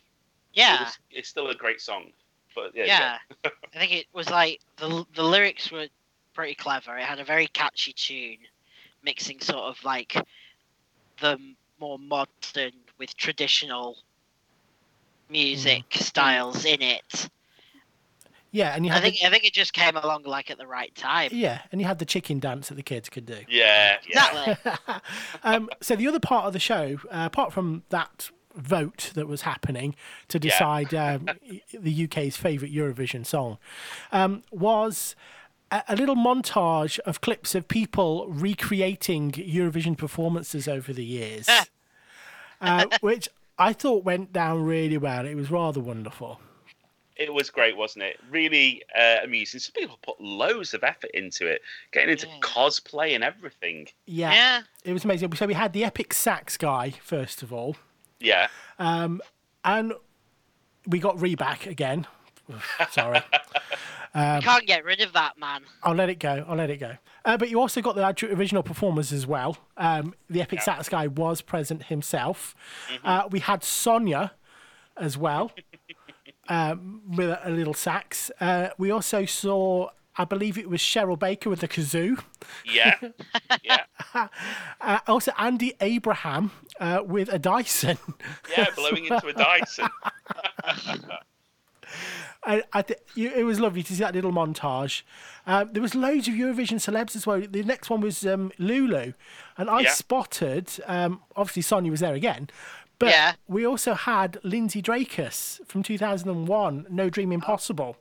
Yeah. 0.55 0.85
was, 0.85 0.99
it's 1.11 1.29
still 1.29 1.49
a 1.49 1.55
great 1.55 1.81
song. 1.81 2.13
But 2.55 2.75
yeah, 2.75 2.85
yeah. 2.87 3.19
I 3.75 3.79
think 3.79 3.93
it 3.93 4.07
was 4.13 4.29
like 4.31 4.61
the 4.77 5.05
the 5.15 5.23
lyrics 5.23 5.71
were 5.71 5.87
pretty 6.35 6.55
clever. 6.55 6.97
It 6.97 7.05
had 7.05 7.21
a 7.21 7.25
very 7.25 7.47
catchy 7.49 7.93
tune, 7.93 8.39
mixing 9.05 9.41
sort 9.41 9.65
of 9.65 9.83
like 9.85 10.17
the 11.21 11.39
more 11.79 11.99
modern 11.99 12.73
with 12.99 13.17
traditional 13.17 13.97
music 15.29 15.85
Mm. 15.91 16.03
styles 16.03 16.65
in 16.65 16.83
it. 16.83 17.29
Yeah, 18.53 18.75
and 18.75 18.85
you 18.85 18.93
I 18.93 19.01
think 19.01 19.17
the, 19.21 19.27
I 19.27 19.31
think 19.31 19.45
it 19.45 19.53
just 19.53 19.73
came 19.73 19.97
along 19.97 20.25
like 20.25 20.51
at 20.51 20.59
the 20.59 20.67
right 20.67 20.95
time. 20.95 21.31
yeah, 21.33 21.61
and 21.71 21.81
you 21.81 21.87
had 21.87 21.99
the 22.01 22.05
chicken 22.05 22.39
dance 22.41 22.69
that 22.69 22.75
the 22.75 22.83
kids 22.83 23.09
could 23.09 23.27
do. 23.27 23.39
yeah, 23.49 23.97
yeah. 24.09 24.49
Exactly. 24.55 24.73
um, 25.45 25.69
so 25.81 25.95
the 25.97 26.07
other 26.09 26.21
part 26.21 26.47
of 26.47 26.53
the 26.53 26.59
show, 26.59 26.99
uh, 27.11 27.25
apart 27.27 27.53
from 27.53 27.85
that 27.91 28.31
vote 28.57 29.13
that 29.15 29.29
was 29.29 29.43
happening 29.43 29.95
to 30.29 30.39
Yeah. 30.39 30.51
decide 30.51 30.93
um, 30.95 31.29
the 31.73 32.05
UK's 32.05 32.37
favourite 32.37 32.75
Eurovision 32.75 33.25
song, 33.25 33.59
um, 34.11 34.43
was 34.51 35.15
a, 35.71 35.85
a 35.89 35.95
little 35.95 36.17
montage 36.17 36.99
of 37.01 37.21
clips 37.21 37.55
of 37.55 37.69
people 37.69 38.27
recreating 38.29 39.31
Eurovision 39.31 39.97
performances 39.97 40.67
over 40.67 40.93
the 40.93 41.05
years, 41.05 41.49
uh, 42.61 42.87
which 43.01 43.29
I 43.59 43.73
thought 43.73 44.03
went 44.05 44.33
down 44.33 44.65
really 44.65 44.99
well. 44.99 45.25
It 45.25 45.37
was 45.37 45.51
rather 45.53 45.79
wonderful. 45.79 46.41
It 47.17 47.33
was 47.33 47.51
great, 47.51 47.77
wasn't 47.77 48.05
it? 48.05 48.19
Really 48.31 48.83
uh, 48.99 49.19
amusing. 49.23 49.61
Some 49.61 49.73
people 49.75 49.99
put 50.03 50.21
loads 50.21 50.73
of 50.75 50.83
effort 50.85 51.11
into 51.13 51.47
it, 51.47 51.61
getting 51.93 52.11
into 52.11 52.27
Yeah. 52.27 52.39
cosplay 52.41 53.15
and 53.15 53.23
everything. 53.23 53.89
Yeah, 54.07 54.33
Yeah. 54.33 54.63
it 54.85 54.93
was 54.93 55.05
amazing. 55.05 55.35
So 55.35 55.47
we 55.47 55.55
had 55.55 55.73
the 55.73 55.85
epic 55.85 56.15
sax 56.15 56.57
guy 56.57 56.91
first 57.03 57.43
of 57.43 57.53
all, 57.53 57.77
Yeah. 58.21 58.49
um, 58.79 59.21
and 59.65 59.93
we 60.87 60.99
got 60.99 61.17
Rybak 61.17 61.67
again. 61.67 62.07
Sorry, 62.91 63.21
Um, 64.15 64.37
you 64.37 64.43
can't 64.43 64.67
get 64.67 64.85
rid 64.85 65.01
of 65.03 65.13
that 65.13 65.39
man. 65.39 65.63
I'll 65.85 65.95
let 65.95 66.09
it 66.11 66.19
go. 66.19 66.45
I'll 66.49 66.57
let 66.57 66.69
it 66.71 66.79
go. 66.79 66.97
Uh, 67.25 67.37
but 67.37 67.49
you 67.49 67.61
also 67.61 67.81
got 67.81 67.95
the 67.95 68.35
original 68.35 68.65
performers 68.65 69.13
as 69.13 69.25
well. 69.25 69.59
Um, 69.77 70.15
the 70.29 70.43
epic 70.43 70.63
sax 70.63 70.89
guy 70.89 71.07
was 71.07 71.43
present 71.43 71.85
himself. 71.85 72.57
Uh, 73.05 73.29
we 73.31 73.39
had 73.39 73.63
Sonia 73.63 74.33
as 74.97 75.17
well 75.17 75.53
um, 76.51 77.01
with 77.17 77.31
a, 77.31 77.49
a 77.49 77.51
little 77.51 77.73
sax. 77.73 78.31
Uh, 78.41 78.69
we 78.77 78.91
also 78.91 79.25
saw, 79.25 79.89
I 80.17 80.25
believe 80.27 80.59
it 80.59 80.69
was 80.69 80.81
Cheryl 80.81 81.19
Baker 81.19 81.49
with 81.49 81.61
the 81.61 81.69
kazoo. 81.69 82.23
Yeah. 82.71 82.97
yeah. 83.63 83.85
Uh, 84.81 84.99
also, 85.07 85.33
Andy 85.39 85.73
Abraham 85.81 86.51
uh, 86.79 87.03
with 87.07 87.33
a 87.33 87.39
Dyson. 87.39 87.97
Yeah. 88.55 88.67
Blowing 88.77 89.07
into 89.07 89.27
a 89.29 89.33
Dyson. 89.33 89.89
I, 92.43 92.63
I 92.73 92.81
th- 92.83 93.01
you, 93.15 93.31
it 93.31 93.43
was 93.43 93.61
lovely 93.61 93.83
to 93.83 93.93
see 93.93 94.01
that 94.01 94.15
little 94.15 94.33
montage. 94.33 95.03
Um, 95.47 95.71
there 95.73 95.83
was 95.83 95.95
loads 95.95 96.27
of 96.27 96.35
Eurovision 96.35 96.77
celebs 96.79 97.15
as 97.15 97.27
well. 97.27 97.41
The 97.41 97.63
next 97.65 97.91
one 97.91 98.01
was 98.01 98.25
um, 98.25 98.51
Lulu, 98.59 99.13
and 99.59 99.69
I 99.69 99.81
Yeah. 99.81 99.91
spotted. 99.91 100.71
Um, 100.87 101.21
obviously, 101.37 101.63
Sonia 101.63 101.91
was 101.91 102.01
there 102.01 102.15
again, 102.15 102.49
but 103.01 103.09
Yeah. 103.09 103.33
we 103.49 103.67
also 103.67 103.95
had 103.95 104.39
Lindsay 104.45 104.81
Dracass 104.81 105.59
from 105.67 105.83
2001, 105.83 106.87
No 106.89 107.11
Dream 107.11 107.33
Impossible, 107.33 107.97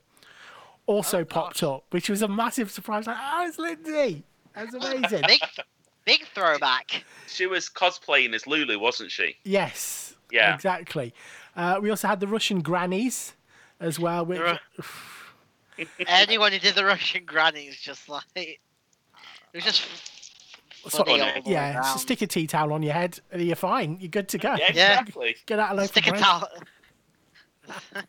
also 0.86 1.24
popped 1.24 1.62
up, 1.64 1.84
which 1.90 2.08
was 2.08 2.22
a 2.22 2.28
massive 2.28 2.70
surprise. 2.70 3.08
Like, 3.08 3.16
oh, 3.20 3.46
it's 3.48 3.58
Lindsay. 3.58 4.22
That's 4.54 4.74
amazing. 4.74 5.22
Big, 5.26 5.40
big 6.04 6.26
throwback. 6.34 7.04
She 7.26 7.46
was 7.46 7.68
cosplaying 7.68 8.34
as 8.34 8.46
Lulu, 8.46 8.78
wasn't 8.78 9.10
she? 9.10 9.36
yes. 9.44 10.14
Yeah. 10.32 10.54
Exactly. 10.54 11.12
Uh, 11.56 11.80
we 11.82 11.90
also 11.90 12.06
had 12.06 12.20
the 12.20 12.28
Russian 12.28 12.60
grannies 12.62 13.32
as 13.80 13.98
well, 13.98 14.24
which. 14.24 14.40
Anyone 16.06 16.52
who 16.52 16.58
did 16.58 16.74
the 16.74 16.84
Russian 16.84 17.24
grannies 17.24 17.76
just 17.80 18.08
like 18.08 18.22
it 18.36 18.58
was 19.54 19.64
just 19.64 19.82
So- 20.88 20.98
funny 21.04 21.18
funny. 21.18 21.22
all 21.22 21.42
the 21.42 21.48
way 21.48 21.52
yeah, 21.54 21.78
around. 21.80 21.98
stick 21.98 22.22
a 22.22 22.26
tea 22.26 22.46
towel 22.46 22.72
on 22.72 22.82
your 22.82 22.94
head 22.94 23.18
and 23.30 23.42
you're 23.42 23.56
fine. 23.56 23.98
You're 24.00 24.08
good 24.08 24.28
to 24.28 24.38
go. 24.38 24.54
Yeah, 24.58 24.68
exactly. 24.68 25.36
Get 25.46 25.58
out 25.58 25.72
of 25.72 25.78
loaf 25.78 25.88
Stick 25.88 26.06
of 26.06 26.14
a 26.14 26.16
bread. 26.18 26.22
towel. 26.22 26.48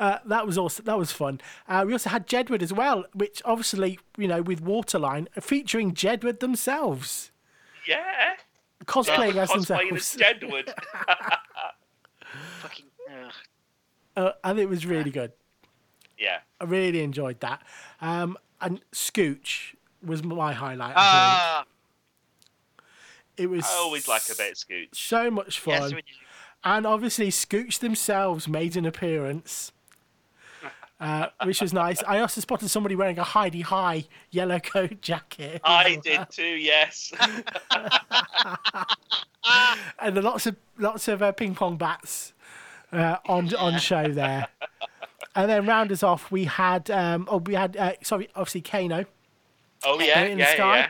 Uh, 0.00 0.18
that 0.26 0.44
was 0.44 0.58
also 0.58 0.82
that 0.82 0.98
was 0.98 1.12
fun. 1.12 1.40
Uh, 1.68 1.84
we 1.86 1.92
also 1.92 2.10
had 2.10 2.26
Jedward 2.26 2.62
as 2.62 2.72
well, 2.72 3.04
which 3.14 3.40
obviously 3.44 3.96
you 4.18 4.26
know 4.26 4.42
with 4.42 4.60
Waterline 4.60 5.28
featuring 5.40 5.94
Jedward 5.94 6.40
themselves 6.40 7.30
Yeah. 7.86 8.34
cosplaying 8.86 9.36
as 9.36 9.48
cosplaying 9.50 9.90
themselves, 9.90 10.16
as 10.16 10.20
Jedward. 10.20 10.74
Fucking. 12.60 12.86
ugh. 13.08 13.32
uh, 14.16 14.32
and 14.42 14.58
it 14.58 14.68
was 14.68 14.84
really 14.84 15.12
good. 15.12 15.30
yeah. 16.18 16.38
I 16.60 16.64
really 16.64 17.02
enjoyed 17.02 17.38
that. 17.40 17.62
Um, 18.00 18.36
and 18.60 18.80
Scooch 18.92 19.75
was 20.04 20.22
my 20.22 20.52
highlight. 20.52 20.94
Ah, 20.96 21.64
It 23.36 23.48
was 23.48 23.64
I 23.64 23.74
always 23.76 24.08
like 24.08 24.22
a 24.30 24.34
bit 24.34 24.52
of 24.52 24.58
Scooch. 24.58 24.94
so 24.94 25.30
much 25.30 25.58
fun. 25.60 25.90
yes. 25.90 26.00
And 26.64 26.86
obviously, 26.86 27.28
Scooch 27.30 27.78
themselves 27.78 28.48
made 28.48 28.76
an 28.76 28.86
appearance, 28.86 29.72
uh, 31.00 31.26
which 31.44 31.60
was 31.60 31.72
nice. 31.72 32.02
I 32.04 32.18
also 32.20 32.40
spotted 32.40 32.68
somebody 32.70 32.96
wearing 32.96 33.18
a 33.18 33.24
Hi-de-Hi 33.24 34.04
yellow 34.30 34.58
coat 34.58 35.00
jacket. 35.00 35.60
I 35.64 35.96
did 36.02 36.28
too, 36.30 36.42
yes. 36.44 37.12
and 40.00 40.16
lots 40.22 40.46
of 40.46 40.56
lots 40.78 41.08
of 41.08 41.22
uh, 41.22 41.32
ping 41.32 41.54
pong 41.54 41.76
bats 41.76 42.32
uh, 42.92 43.16
on 43.26 43.54
on 43.54 43.78
show 43.78 44.08
there. 44.08 44.48
And 45.34 45.50
then 45.50 45.66
round 45.66 45.92
us 45.92 46.02
off, 46.02 46.30
we 46.30 46.44
had 46.44 46.90
um, 46.90 47.28
oh 47.30 47.36
we 47.38 47.54
had 47.54 47.76
uh, 47.76 47.92
sorry 48.02 48.28
obviously 48.34 48.62
KEiiNO 48.62 49.06
Oh, 49.84 50.00
yeah, 50.00 50.22
in 50.24 50.38
the 50.38 50.44
yeah, 50.44 50.54
sky, 50.54 50.78
yeah. 50.78 50.88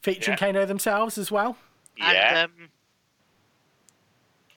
featuring 0.00 0.38
Yeah. 0.40 0.52
KEiiNO 0.52 0.66
themselves 0.66 1.18
as 1.18 1.30
well. 1.30 1.56
Yeah. 1.96 2.42
And 2.44 2.50
um, 2.60 2.68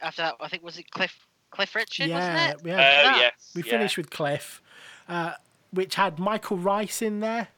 after 0.02 0.22
that, 0.24 0.36
I 0.40 0.48
think 0.48 0.64
was 0.64 0.78
it 0.78 0.90
Cliff 0.92 1.28
Cliff 1.52 1.76
Richard, 1.76 2.08
yeah, 2.08 2.16
wasn't 2.46 2.60
it? 2.60 2.64
we 2.64 2.72
Oh, 2.72 2.78
had- 2.78 2.84
Yeah. 3.04 3.18
yes. 3.18 3.52
we 3.56 3.64
yeah, 3.64 3.70
finished 3.72 3.98
with 3.98 4.10
Cliff, 4.10 4.62
uh, 5.10 5.34
which 5.72 5.96
had 5.96 6.18
Michael 6.20 6.58
Rice 6.58 7.02
in 7.02 7.20
there 7.20 7.50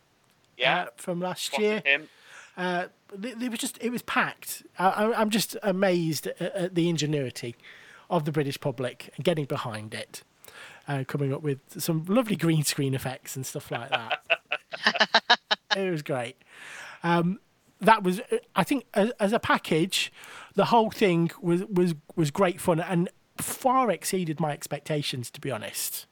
Yeah. 0.57 0.83
uh, 0.83 0.85
from 0.95 1.19
last 1.19 1.45
spotted 1.45 1.63
year. 1.63 1.81
him. 1.85 2.09
Uh, 2.57 2.85
it, 3.21 3.41
it 3.41 3.49
was 3.51 3.59
just 3.59 3.77
it 3.81 3.91
was 3.91 4.01
packed. 4.01 4.63
I, 4.79 4.87
I- 4.89 5.19
I'm 5.21 5.29
just 5.29 5.55
amazed 5.63 6.27
at, 6.27 6.41
at 6.41 6.75
the 6.75 6.89
ingenuity 6.89 7.55
of 8.09 8.25
the 8.25 8.31
British 8.31 8.59
public 8.59 9.09
and 9.15 9.23
getting 9.25 9.45
behind 9.45 9.93
it, 9.93 10.23
uh, 10.87 11.03
coming 11.07 11.33
up 11.33 11.41
with 11.41 11.59
some 11.81 12.03
lovely 12.07 12.35
green 12.35 12.63
screen 12.63 12.93
effects 12.93 13.35
and 13.35 13.45
stuff 13.45 13.69
like 13.71 13.89
that. 13.89 15.39
it 15.75 15.89
was 15.91 16.01
great. 16.01 16.35
Um, 17.03 17.39
that 17.81 18.03
was, 18.03 18.21
I 18.55 18.63
think, 18.63 18.85
as, 18.93 19.11
as 19.19 19.33
a 19.33 19.39
package, 19.39 20.11
the 20.55 20.65
whole 20.65 20.89
thing 20.91 21.31
was 21.41 21.63
was 21.65 21.95
was 22.15 22.31
great 22.31 22.61
fun 22.61 22.79
and 22.79 23.09
far 23.37 23.89
exceeded 23.91 24.39
my 24.39 24.51
expectations. 24.51 25.29
To 25.31 25.41
be 25.41 25.51
honest 25.51 26.05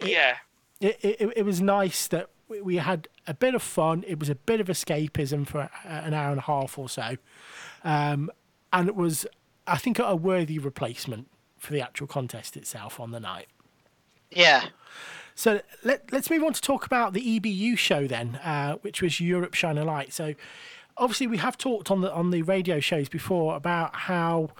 Yeah. 0.00 0.36
it, 0.80 0.98
it, 1.02 1.32
it 1.36 1.42
was 1.44 1.60
nice 1.60 2.08
that 2.08 2.28
we- 2.48 2.60
we 2.60 2.76
had 2.76 3.08
a 3.26 3.34
bit 3.34 3.54
of 3.54 3.62
fun. 3.62 4.04
It 4.06 4.18
was 4.18 4.28
a 4.28 4.34
bit 4.34 4.60
of 4.60 4.68
escapism 4.68 5.46
for 5.46 5.68
an 5.84 6.14
hour 6.14 6.30
and 6.30 6.38
a 6.38 6.42
half 6.42 6.78
or 6.78 6.88
so. 6.88 7.16
Um, 7.84 8.30
and 8.72 8.88
it 8.88 8.94
was, 8.96 9.26
I 9.66 9.78
think, 9.78 9.98
a 9.98 10.16
worthy 10.16 10.58
replacement 10.58 11.28
for 11.58 11.72
the 11.72 11.80
actual 11.80 12.06
contest 12.06 12.56
itself 12.56 12.98
on 13.00 13.10
the 13.10 13.20
night. 13.20 13.48
Yeah. 14.30 14.66
So 15.34 15.60
let, 15.82 16.12
let's 16.12 16.30
move 16.30 16.42
on 16.42 16.52
to 16.52 16.60
talk 16.60 16.86
about 16.86 17.12
the 17.12 17.40
EBU 17.40 17.76
show 17.78 18.06
then, 18.06 18.36
uh, 18.36 18.76
which 18.82 19.02
was 19.02 19.20
Europe 19.20 19.54
Shine 19.54 19.78
a 19.78 19.84
Light. 19.84 20.12
So 20.12 20.34
obviously 20.96 21.26
we 21.26 21.38
have 21.38 21.56
talked 21.58 21.90
on 21.90 22.00
the 22.00 22.12
on 22.12 22.30
the 22.30 22.42
radio 22.42 22.80
shows 22.80 23.08
before 23.08 23.56
about 23.56 23.94
how 23.94 24.50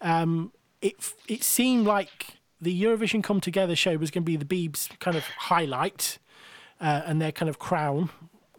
um, 0.00 0.52
it 0.80 1.12
it 1.26 1.42
seemed 1.42 1.86
like 1.86 2.38
the 2.60 2.82
Eurovision 2.82 3.22
Come 3.22 3.40
Together 3.40 3.76
show 3.76 3.96
was 3.96 4.10
going 4.10 4.24
to 4.24 4.26
be 4.26 4.36
the 4.36 4.44
Beebs 4.44 4.98
kind 4.98 5.16
of 5.16 5.24
highlight 5.24 6.18
uh, 6.80 7.02
and 7.06 7.20
their 7.20 7.32
kind 7.32 7.48
of 7.48 7.58
crown 7.58 8.10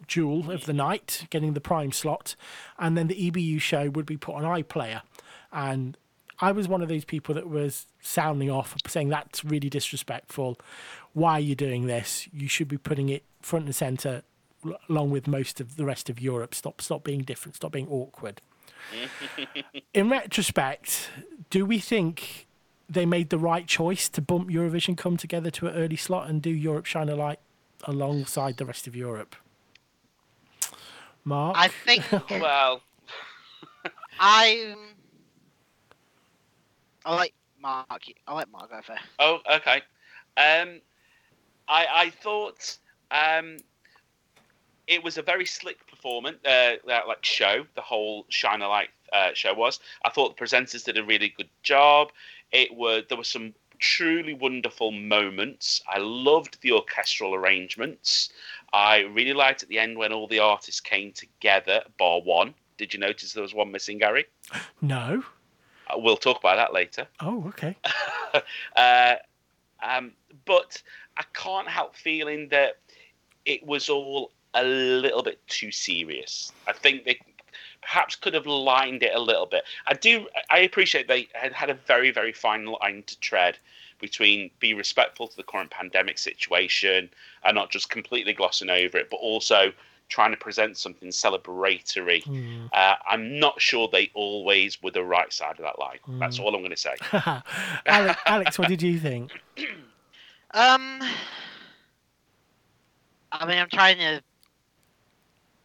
jewel 0.06 0.50
of 0.50 0.64
the 0.66 0.72
night, 0.72 1.26
getting 1.30 1.52
the 1.52 1.60
prime 1.60 1.92
slot, 1.92 2.34
and 2.78 2.96
then 2.96 3.06
the 3.06 3.30
EBU 3.30 3.60
show 3.60 3.90
would 3.90 4.06
be 4.06 4.16
put 4.16 4.34
on 4.34 4.42
iPlayer, 4.42 5.02
and 5.52 5.96
I 6.40 6.52
was 6.52 6.68
one 6.68 6.82
of 6.82 6.88
those 6.88 7.04
people 7.04 7.34
that 7.34 7.48
was 7.48 7.86
sounding 8.00 8.50
off, 8.50 8.74
saying 8.86 9.08
that's 9.08 9.44
really 9.44 9.68
disrespectful. 9.68 10.58
Why 11.12 11.32
are 11.32 11.40
you 11.40 11.54
doing 11.54 11.86
this? 11.86 12.28
You 12.32 12.48
should 12.48 12.68
be 12.68 12.78
putting 12.78 13.08
it 13.08 13.24
front 13.42 13.66
and 13.66 13.74
center, 13.74 14.22
l- 14.64 14.78
along 14.88 15.10
with 15.10 15.26
most 15.26 15.60
of 15.60 15.76
the 15.76 15.84
rest 15.84 16.08
of 16.08 16.20
Europe. 16.20 16.54
Stop, 16.54 16.80
stop 16.80 17.04
being 17.04 17.22
different. 17.22 17.56
Stop 17.56 17.72
being 17.72 17.88
awkward. 17.88 18.40
In 19.94 20.08
retrospect, 20.08 21.10
do 21.50 21.66
we 21.66 21.78
think 21.78 22.46
they 22.88 23.06
made 23.06 23.30
the 23.30 23.38
right 23.38 23.66
choice 23.66 24.08
to 24.08 24.20
bump 24.22 24.48
Eurovision 24.48 24.96
come 24.96 25.16
together 25.16 25.50
to 25.50 25.66
an 25.68 25.74
early 25.74 25.96
slot 25.96 26.28
and 26.28 26.40
do 26.40 26.50
Europe 26.50 26.86
Shine 26.86 27.08
a 27.08 27.14
Light 27.16 27.38
alongside 27.84 28.56
the 28.56 28.64
rest 28.64 28.86
of 28.86 28.96
Europe? 28.96 29.36
Mark, 31.24 31.56
I 31.58 31.68
think 31.68 32.04
Well, 32.30 32.80
I. 34.20 34.74
I 37.04 37.14
like 37.14 37.34
Mark. 37.60 37.86
I 38.26 38.34
like 38.34 38.50
Mark 38.50 38.70
go 38.70 38.80
first. 38.82 39.02
oh, 39.18 39.38
okay. 39.54 39.82
Um, 40.36 40.80
I 41.68 41.86
I 41.92 42.10
thought 42.10 42.78
um, 43.10 43.56
it 44.86 45.02
was 45.02 45.18
a 45.18 45.22
very 45.22 45.46
slick 45.46 45.86
performance, 45.86 46.38
uh, 46.44 46.76
that, 46.86 47.06
like 47.06 47.24
show. 47.24 47.64
The 47.74 47.80
whole 47.80 48.26
Shine 48.28 48.62
a 48.62 48.68
Light 48.68 48.88
uh, 49.12 49.30
show 49.34 49.54
was. 49.54 49.80
I 50.04 50.10
thought 50.10 50.36
the 50.36 50.44
presenters 50.44 50.84
did 50.84 50.98
a 50.98 51.04
really 51.04 51.32
good 51.36 51.48
job. 51.62 52.10
It 52.52 52.74
was 52.74 53.04
there 53.08 53.18
were 53.18 53.24
some 53.24 53.54
truly 53.78 54.34
wonderful 54.34 54.90
moments. 54.92 55.82
I 55.88 55.98
loved 55.98 56.58
the 56.60 56.72
orchestral 56.72 57.34
arrangements. 57.34 58.30
I 58.72 59.00
really 59.00 59.32
liked 59.32 59.62
at 59.62 59.68
the 59.68 59.78
end 59.78 59.96
when 59.96 60.12
all 60.12 60.26
the 60.28 60.38
artists 60.38 60.80
came 60.80 61.12
together, 61.12 61.82
bar 61.98 62.20
one. 62.20 62.54
Did 62.76 62.94
you 62.94 63.00
notice 63.00 63.32
there 63.32 63.42
was 63.42 63.54
one 63.54 63.70
missing, 63.70 63.98
Gary? 63.98 64.26
no. 64.80 65.22
We'll 65.96 66.16
talk 66.16 66.38
about 66.38 66.56
that 66.56 66.72
later. 66.72 67.06
Oh, 67.20 67.44
okay. 67.48 67.76
uh, 68.76 69.14
um, 69.82 70.12
but 70.44 70.82
I 71.16 71.24
can't 71.34 71.68
help 71.68 71.96
feeling 71.96 72.48
that 72.48 72.78
it 73.44 73.64
was 73.66 73.88
all 73.88 74.32
a 74.54 74.64
little 74.64 75.22
bit 75.22 75.46
too 75.48 75.70
serious. 75.70 76.52
I 76.66 76.72
think 76.72 77.04
they 77.04 77.20
perhaps 77.82 78.16
could 78.16 78.34
have 78.34 78.46
lined 78.46 79.02
it 79.02 79.14
a 79.14 79.20
little 79.20 79.46
bit. 79.46 79.64
I 79.86 79.94
do. 79.94 80.28
I 80.50 80.60
appreciate 80.60 81.08
they 81.08 81.28
had 81.32 81.52
had 81.52 81.70
a 81.70 81.74
very 81.74 82.10
very 82.10 82.32
fine 82.32 82.66
line 82.66 83.02
to 83.06 83.18
tread 83.20 83.58
between 84.00 84.50
be 84.60 84.74
respectful 84.74 85.28
to 85.28 85.36
the 85.36 85.42
current 85.42 85.70
pandemic 85.70 86.18
situation 86.18 87.10
and 87.44 87.54
not 87.54 87.70
just 87.70 87.90
completely 87.90 88.32
glossing 88.32 88.70
over 88.70 88.98
it, 88.98 89.10
but 89.10 89.16
also 89.16 89.72
trying 90.10 90.32
to 90.32 90.36
present 90.36 90.76
something 90.76 91.08
celebratory. 91.08 92.22
Hmm. 92.24 92.66
Uh, 92.72 92.96
I'm 93.08 93.38
not 93.38 93.60
sure 93.60 93.88
they 93.90 94.10
always 94.12 94.82
were 94.82 94.90
the 94.90 95.04
right 95.04 95.32
side 95.32 95.52
of 95.52 95.64
that 95.64 95.78
line. 95.78 95.98
That's 96.18 96.38
all 96.38 96.54
I'm 96.54 96.60
going 96.60 96.70
to 96.70 96.76
say. 96.76 96.94
Alex, 97.86 98.20
Alex, 98.26 98.58
what 98.58 98.68
did 98.68 98.82
you 98.82 98.98
think? 98.98 99.32
Um, 100.52 101.00
I 103.30 103.46
mean, 103.46 103.58
I'm 103.58 103.68
trying 103.68 103.98
to, 103.98 104.20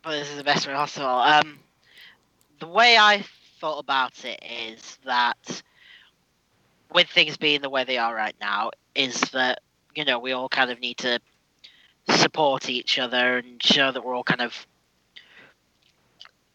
but 0.03 0.11
this 0.11 0.29
is 0.29 0.37
the 0.37 0.43
best 0.43 0.67
way 0.67 0.73
possible. 0.73 1.07
Um, 1.07 1.57
the 2.59 2.67
way 2.67 2.95
I 2.95 3.25
thought 3.59 3.79
about 3.79 4.23
it 4.23 4.39
is 4.43 4.99
that, 5.03 5.63
with 6.93 7.07
things 7.07 7.35
being 7.35 7.61
the 7.61 7.69
way 7.69 7.83
they 7.83 7.97
are 7.97 8.13
right 8.13 8.35
now, 8.39 8.69
is 8.93 9.19
that 9.31 9.61
you 9.95 10.05
know 10.05 10.19
we 10.19 10.33
all 10.33 10.49
kind 10.49 10.69
of 10.69 10.79
need 10.79 10.97
to 10.99 11.19
support 12.09 12.69
each 12.69 12.99
other 12.99 13.37
and 13.37 13.61
show 13.61 13.91
that 13.91 14.03
we're 14.03 14.15
all 14.15 14.23
kind 14.23 14.41
of 14.41 14.67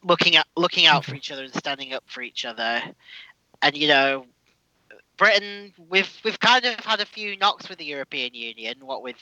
looking 0.02 0.37
at 0.37 0.47
looking 0.57 0.87
out 0.87 1.04
for 1.04 1.11
mm-hmm. 1.11 1.19
each 1.19 1.30
other 1.30 1.45
and 1.45 1.54
standing 1.54 1.92
up 1.92 2.04
for 2.07 2.23
each 2.23 2.45
other, 2.45 2.83
and 3.62 3.76
you 3.76 3.88
know 3.88 4.26
Britain, 5.21 5.75
we've 5.90 6.11
we've 6.25 6.40
kind 6.40 6.64
of 6.64 6.80
had 6.80 7.00
a 7.00 7.04
few 7.04 7.37
knocks 7.37 7.69
with 7.69 7.78
the 7.78 7.85
European 7.85 8.33
Union, 8.33 8.76
what 8.80 9.02
with 9.02 9.16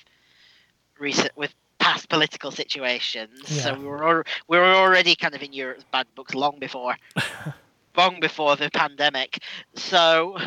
recent 1.00 1.36
with 1.36 1.52
past 1.80 2.08
political 2.08 2.52
situations. 2.52 3.48
So 3.48 3.74
we 3.74 3.84
were 3.84 4.08
al- 4.08 4.22
we 4.46 4.58
were 4.58 4.64
already 4.64 5.16
kind 5.16 5.34
of 5.34 5.42
in 5.42 5.52
Europe's 5.52 5.84
bad 5.90 6.06
books 6.14 6.34
long 6.34 6.60
before 6.60 6.96
long 7.96 8.20
before 8.20 8.54
the 8.54 8.70
pandemic. 8.70 9.40
So 9.74 10.38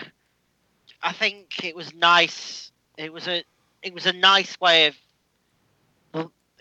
I 1.03 1.11
think 1.11 1.65
it 1.65 1.75
was 1.75 1.93
nice. 1.93 2.71
It 2.97 3.11
was 3.11 3.27
a 3.27 3.43
it 3.83 3.93
was 3.93 4.05
a 4.05 4.13
nice 4.13 4.57
way 4.61 4.87
of 4.87 4.95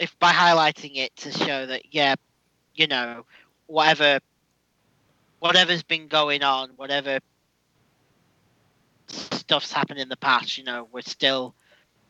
if 0.01 0.19
by 0.19 0.33
highlighting 0.33 0.97
it 0.97 1.15
to 1.17 1.31
show 1.31 1.67
that 1.67 1.83
yeah, 1.95 2.17
you 2.75 2.89
know, 2.89 3.25
whatever 3.69 4.19
whatever's 5.39 5.83
been 5.85 6.09
going 6.09 6.43
on, 6.43 6.71
whatever 6.77 7.21
stuff's 9.09 9.73
happened 9.73 9.99
in 10.01 10.09
the 10.09 10.17
past, 10.17 10.59
you 10.59 10.65
know, 10.65 10.89
we're 10.93 11.01
still 11.03 11.55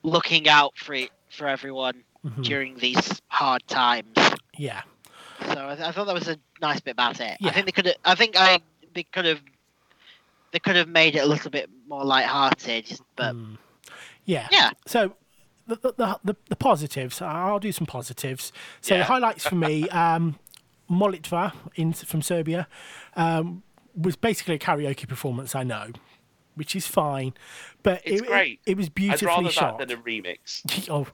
looking 0.02 0.49
out 0.49 0.76
for 0.76 0.94
it 0.94 1.11
for 1.30 1.47
everyone 1.47 2.02
Mhm. 2.25 2.42
during 2.44 2.76
these 2.76 3.20
hard 3.28 3.66
times. 3.66 4.16
Yeah. 4.56 4.82
So 5.52 5.68
I, 5.68 5.75
th- 5.75 5.88
I 5.88 5.92
thought 5.92 6.04
that 6.06 6.14
was 6.14 6.28
a 6.28 6.38
nice 6.61 6.80
bit 6.80 6.92
about 6.92 7.20
it. 7.20 7.37
Yeah. 7.40 7.49
I 7.49 7.52
think 7.52 7.66
they 7.66 7.73
could. 7.73 7.87
have 7.87 7.97
I 8.04 8.14
think 8.14 8.37
I 8.38 8.61
they 8.94 9.04
could 9.04 9.25
have. 9.25 9.40
They 10.52 10.59
could 10.59 10.75
have 10.75 10.88
made 10.88 11.14
it 11.14 11.20
a 11.20 11.26
little 11.26 11.50
bit 11.50 11.70
more 11.87 12.04
light-hearted, 12.04 13.00
but 13.14 13.35
Mm. 13.37 13.56
Yeah. 14.25 14.49
yeah, 14.50 14.70
So 14.87 15.14
the, 15.71 15.77
the, 15.77 15.93
the, 15.97 16.19
the, 16.25 16.37
the 16.50 16.57
positives, 16.57 17.23
I'll 17.23 17.59
do 17.59 17.73
some 17.73 17.87
positives. 17.87 18.53
So 18.81 18.97
Yeah. 18.97 19.05
highlights 19.05 19.47
for 19.47 19.55
me, 19.55 19.89
um, 19.91 20.39
Molitva 20.91 21.53
in, 21.77 21.93
from 21.93 22.21
Serbia 22.23 22.67
um, 23.17 23.62
was 23.97 24.17
basically 24.17 24.57
a 24.57 24.59
karaoke 24.59 25.07
performance, 25.09 25.55
I 25.55 25.62
know, 25.62 25.89
which 26.57 26.75
is 26.77 26.87
fine. 26.87 27.33
But 27.83 28.03
It's 28.05 28.21
it, 28.23 28.27
great. 28.27 28.61
It, 28.67 28.73
it 28.73 28.77
was 28.77 28.87
I'd 28.87 28.95
beautifully 28.95 29.27
rather 29.29 29.50
shot. 29.50 29.79
that 29.79 29.89
than 29.89 29.99
a 29.99 30.03
remix. 30.03 30.89
oh, 30.91 31.07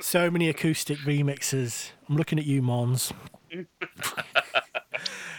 so 0.00 0.30
many 0.30 0.48
acoustic 0.48 0.98
remixes. 0.98 1.90
I'm 2.08 2.16
looking 2.16 2.38
at 2.38 2.46
you, 2.46 2.62
Måns. 2.62 3.12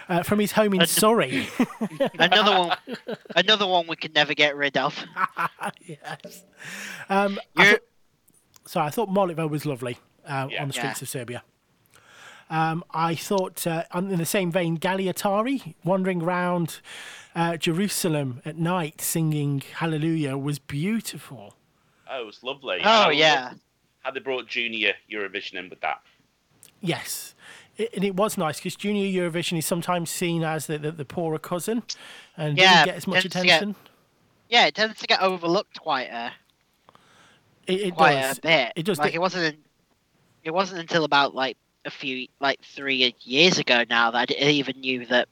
uh, 0.10 0.24
from 0.24 0.40
his 0.40 0.52
home 0.52 0.74
in 0.74 0.86
Surrey. 0.86 1.48
another 2.20 2.60
one. 2.68 2.78
Another 3.36 3.68
one 3.68 3.88
we 3.88 3.96
can 3.96 4.12
never 4.14 4.34
get 4.34 4.56
rid 4.56 4.78
of. 4.78 4.96
yes. 5.86 6.44
Um, 7.10 7.40
You're- 7.58 7.80
thought, 8.66 8.70
sorry, 8.72 8.88
I 8.88 8.90
thought 8.90 9.10
Molitva 9.10 9.50
was 9.50 9.66
lovely 9.66 9.98
uh, 10.28 10.48
Yeah. 10.52 10.62
on 10.62 10.68
the 10.70 10.74
streets 10.74 11.02
Yeah. 11.02 11.06
of 11.06 11.10
Serbia. 11.10 11.44
Um, 12.50 12.84
I 12.92 13.16
thought, 13.16 13.66
uh, 13.66 13.84
in 13.96 14.18
the 14.18 14.26
same 14.26 14.52
vein, 14.52 14.78
Gali 14.78 15.12
Atari 15.12 15.74
wandering 15.84 16.22
around 16.22 16.80
uh, 17.34 17.58
Jerusalem 17.58 18.42
at 18.46 18.56
night 18.58 19.02
singing 19.02 19.64
Hallelujah 19.78 20.38
was 20.38 20.60
beautiful. 20.60 21.56
Oh, 22.10 22.22
it 22.22 22.26
was 22.26 22.44
lovely. 22.44 22.82
Oh 22.84 22.88
I 23.08 23.12
yeah, 23.12 23.46
loved 23.46 23.62
How 24.02 24.12
they 24.12 24.20
brought 24.20 24.48
Junior 24.48 24.94
Eurovision 25.12 25.56
in 25.56 25.70
with 25.70 25.82
that. 25.82 26.02
Yes. 26.82 27.34
It, 27.78 27.90
and 27.96 28.04
it 28.06 28.16
was 28.16 28.38
nice 28.38 28.58
because 28.58 28.76
Junior 28.76 29.08
Eurovision 29.08 29.58
is 29.58 29.66
sometimes 29.66 30.12
seen 30.12 30.44
as 30.44 30.68
the, 30.68 30.78
the, 30.78 30.92
the 30.92 31.04
poorer 31.06 31.40
cousin 31.40 31.82
and 32.38 32.58
Yeah, 32.60 32.72
doesn't 32.74 32.86
get 32.86 32.96
as 32.96 33.08
much 33.08 33.22
tends 33.24 33.36
to 33.36 33.42
get- 33.44 33.56
attention. 33.62 33.76
yeah. 34.50 34.68
It 34.68 34.76
tends 34.76 35.00
to 35.00 35.08
get 35.08 35.20
overlooked 35.20 35.82
quite 35.82 36.10
a 36.12 36.32
It, 37.68 37.82
it 37.82 37.96
quite 37.96 38.22
does. 38.22 38.38
a 38.38 38.42
bit. 38.42 38.74
It 38.76 38.84
does. 38.84 39.00
Like 39.00 39.14
it 39.14 39.20
wasn't. 39.20 39.58
It 40.44 40.52
wasn't 40.52 40.82
until 40.82 41.04
about 41.04 41.34
like 41.34 41.58
a 41.86 41.90
few, 41.90 42.28
like 42.40 42.62
three 42.64 43.16
years 43.22 43.58
ago 43.58 43.84
now 43.90 44.12
that 44.12 44.32
I 44.32 44.46
even 44.46 44.80
knew 44.80 45.06
that 45.08 45.28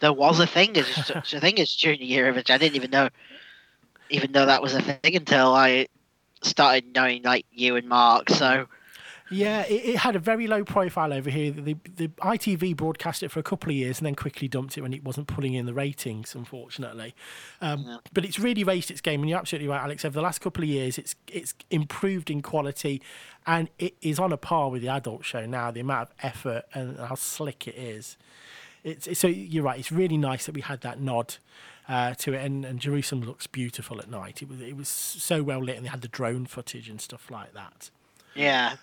there 0.00 0.12
was 0.12 0.40
a 0.40 0.46
thing 0.46 0.76
as 0.76 0.86
such 0.88 1.34
a 1.34 1.40
thing 1.40 1.58
as 1.60 1.70
Junior 1.74 2.04
year 2.04 2.32
Eurovision. 2.32 2.50
I 2.54 2.58
didn't 2.58 2.76
even 2.76 2.90
know, 2.90 3.08
even 4.10 4.32
though 4.32 4.46
that 4.46 4.62
was 4.62 4.74
a 4.74 4.80
thing 4.80 5.16
until 5.16 5.54
I 5.54 5.86
started 6.42 6.94
knowing 6.94 7.22
like 7.22 7.46
you 7.50 7.76
and 7.76 7.88
Mark. 7.88 8.30
So 8.30 8.66
Yeah, 9.32 9.62
it, 9.62 9.84
it 9.84 9.96
had 9.96 10.16
a 10.16 10.18
very 10.18 10.46
low 10.46 10.64
profile 10.64 11.12
over 11.12 11.30
here. 11.30 11.50
The, 11.50 11.76
the 11.96 12.08
ITV 12.08 12.76
broadcast 12.76 13.22
it 13.22 13.30
for 13.30 13.40
a 13.40 13.42
couple 13.42 13.70
of 13.70 13.76
years 13.76 13.98
and 13.98 14.06
then 14.06 14.14
quickly 14.14 14.48
dumped 14.48 14.76
it 14.78 14.82
when 14.82 14.92
it 14.92 15.02
wasn't 15.04 15.26
pulling 15.26 15.54
in 15.54 15.66
the 15.66 15.74
ratings, 15.74 16.34
unfortunately. 16.34 17.14
Um, 17.60 17.84
Yeah. 17.86 17.96
But 18.12 18.24
it's 18.24 18.38
really 18.38 18.64
raised 18.64 18.90
its 18.90 19.00
game, 19.00 19.20
and 19.20 19.30
you're 19.30 19.38
absolutely 19.38 19.68
right, 19.68 19.82
Alex. 19.82 20.04
Over 20.04 20.14
the 20.14 20.22
last 20.22 20.40
couple 20.40 20.62
of 20.62 20.68
years, 20.68 20.98
it's 20.98 21.14
it's 21.28 21.54
improved 21.70 22.30
in 22.30 22.42
quality, 22.42 23.00
and 23.46 23.68
it 23.78 23.94
is 24.02 24.18
on 24.18 24.32
a 24.32 24.36
par 24.36 24.70
with 24.70 24.82
the 24.82 24.88
adult 24.88 25.24
show 25.24 25.46
now. 25.46 25.70
The 25.70 25.80
amount 25.80 26.10
of 26.10 26.14
effort 26.22 26.64
and 26.74 26.98
how 26.98 27.14
slick 27.14 27.66
it 27.66 27.74
is. 27.76 28.16
It's, 28.84 29.06
it's 29.06 29.20
so 29.20 29.28
you're 29.28 29.64
right. 29.64 29.78
It's 29.78 29.92
really 29.92 30.16
nice 30.18 30.46
that 30.46 30.54
we 30.54 30.60
had 30.60 30.80
that 30.82 31.00
nod. 31.00 31.36
Uh, 31.88 32.14
to 32.14 32.32
it 32.32 32.44
and, 32.44 32.64
and 32.64 32.78
Jerusalem 32.78 33.22
looks 33.24 33.48
beautiful 33.48 33.98
at 33.98 34.08
night. 34.08 34.40
It 34.40 34.48
was 34.48 34.60
it 34.60 34.76
was 34.76 34.88
so 34.88 35.42
well 35.42 35.58
lit, 35.62 35.76
and 35.76 35.84
they 35.84 35.90
had 35.90 36.00
the 36.00 36.08
drone 36.08 36.46
footage 36.46 36.88
and 36.88 37.00
stuff 37.00 37.28
like 37.28 37.54
that. 37.54 37.90
Yeah, 38.34 38.76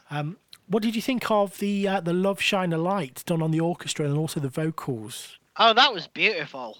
What 0.68 0.84
did 0.84 0.96
you 0.96 1.02
think 1.02 1.30
of 1.32 1.58
the 1.60 1.88
uh, 1.88 2.00
the 2.02 2.14
Love 2.14 2.40
Shine 2.42 2.74
a 2.74 2.78
Light 2.78 3.24
done 3.26 3.42
on 3.42 3.52
the 3.52 3.60
orchestra 3.60 4.06
and 4.06 4.18
also 4.18 4.40
the 4.40 4.50
vocals? 4.50 5.38
oh, 5.58 5.74
that 5.74 5.94
was 5.94 6.08
beautiful. 6.08 6.78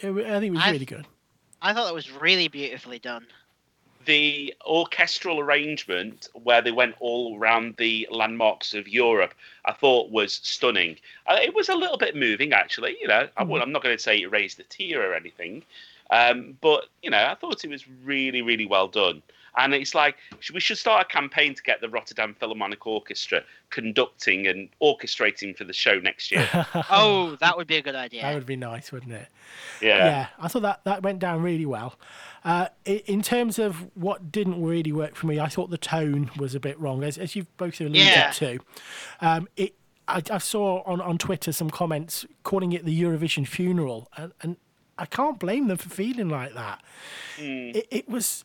It, 0.00 0.10
I 0.10 0.40
think 0.40 0.44
it 0.46 0.50
was 0.56 0.62
I- 0.62 0.70
really 0.72 0.84
good. 0.86 1.06
I 1.62 1.72
thought 1.72 1.84
that 1.86 1.94
was 1.94 2.10
really 2.12 2.48
beautifully 2.48 2.98
done. 2.98 3.26
the 4.04 4.52
orchestral 4.66 5.40
arrangement 5.40 6.28
where 6.34 6.60
they 6.60 6.72
went 6.72 6.94
all 7.00 7.38
around 7.38 7.74
the 7.78 8.06
landmarks 8.10 8.74
of 8.74 8.86
Europe, 8.86 9.32
I 9.64 9.72
thought 9.72 10.10
was 10.10 10.40
stunning. 10.42 10.98
Uh, 11.26 11.38
it 11.40 11.54
was 11.54 11.70
a 11.70 11.74
little 11.74 11.96
bit 11.96 12.14
moving, 12.14 12.52
actually. 12.52 12.98
You 13.00 13.08
know, 13.08 13.28
I, 13.38 13.44
would- 13.44 13.62
I'm 13.62 13.72
not 13.72 13.82
going 13.82 13.96
to 13.96 14.02
say 14.02 14.20
it 14.20 14.30
raised 14.30 14.60
a 14.60 14.64
tear 14.64 15.10
or 15.10 15.14
anything, 15.14 15.62
um, 16.10 16.58
but 16.60 16.84
you 17.02 17.08
know, 17.08 17.24
I 17.24 17.34
thought 17.34 17.64
it 17.64 17.70
was 17.70 17.88
really, 18.04 18.42
really 18.42 18.66
well 18.66 18.88
done. 18.88 19.22
And 19.56 19.72
it's 19.74 19.94
like 19.94 20.16
we 20.52 20.60
should 20.60 20.78
start 20.78 21.06
a 21.06 21.12
campaign 21.12 21.54
to 21.54 21.62
get 21.62 21.80
the 21.80 21.88
Rotterdam 21.88 22.34
Philharmonic 22.38 22.86
Orchestra 22.86 23.42
conducting 23.70 24.46
and 24.46 24.68
orchestrating 24.82 25.56
for 25.56 25.64
the 25.64 25.72
show 25.72 25.98
next 25.98 26.30
year. 26.32 26.48
Oh, 26.90 27.36
that 27.40 27.56
would 27.56 27.66
be 27.66 27.76
a 27.76 27.82
good 27.82 27.94
idea. 27.94 28.22
That 28.22 28.34
would 28.34 28.46
be 28.46 28.56
nice, 28.56 28.90
wouldn't 28.92 29.12
it? 29.12 29.28
Yeah. 29.80 30.04
Yeah, 30.06 30.26
I 30.38 30.48
thought 30.48 30.62
that 30.62 30.84
that 30.84 31.02
went 31.02 31.18
down 31.18 31.42
really 31.42 31.66
well. 31.66 31.94
Uh, 32.44 32.68
in 32.84 33.22
terms 33.22 33.58
of 33.58 33.88
what 33.96 34.30
didn't 34.30 34.62
really 34.62 34.92
work 34.92 35.14
for 35.16 35.26
me, 35.26 35.40
I 35.40 35.48
thought 35.48 35.70
the 35.70 35.78
tone 35.78 36.30
was 36.36 36.54
a 36.54 36.60
bit 36.60 36.78
wrong, 36.78 37.02
as, 37.02 37.16
as 37.16 37.34
you've 37.34 37.54
both 37.56 37.80
alluded 37.80 37.96
Yeah. 38.02 38.30
to. 38.32 38.58
Um, 39.20 39.48
it, 39.56 39.74
I, 40.06 40.22
I 40.30 40.38
saw 40.38 40.82
on, 40.82 41.00
on 41.00 41.16
Twitter 41.16 41.52
some 41.52 41.70
comments 41.70 42.26
calling 42.42 42.72
it 42.72 42.84
the 42.84 43.02
Eurovision 43.02 43.48
funeral, 43.48 44.08
and, 44.16 44.32
and 44.42 44.56
I 44.98 45.06
can't 45.06 45.38
blame 45.40 45.68
them 45.68 45.78
for 45.78 45.88
feeling 45.88 46.28
like 46.28 46.52
that. 46.54 46.82
It, 47.38 47.86
it 47.90 48.08
was 48.08 48.44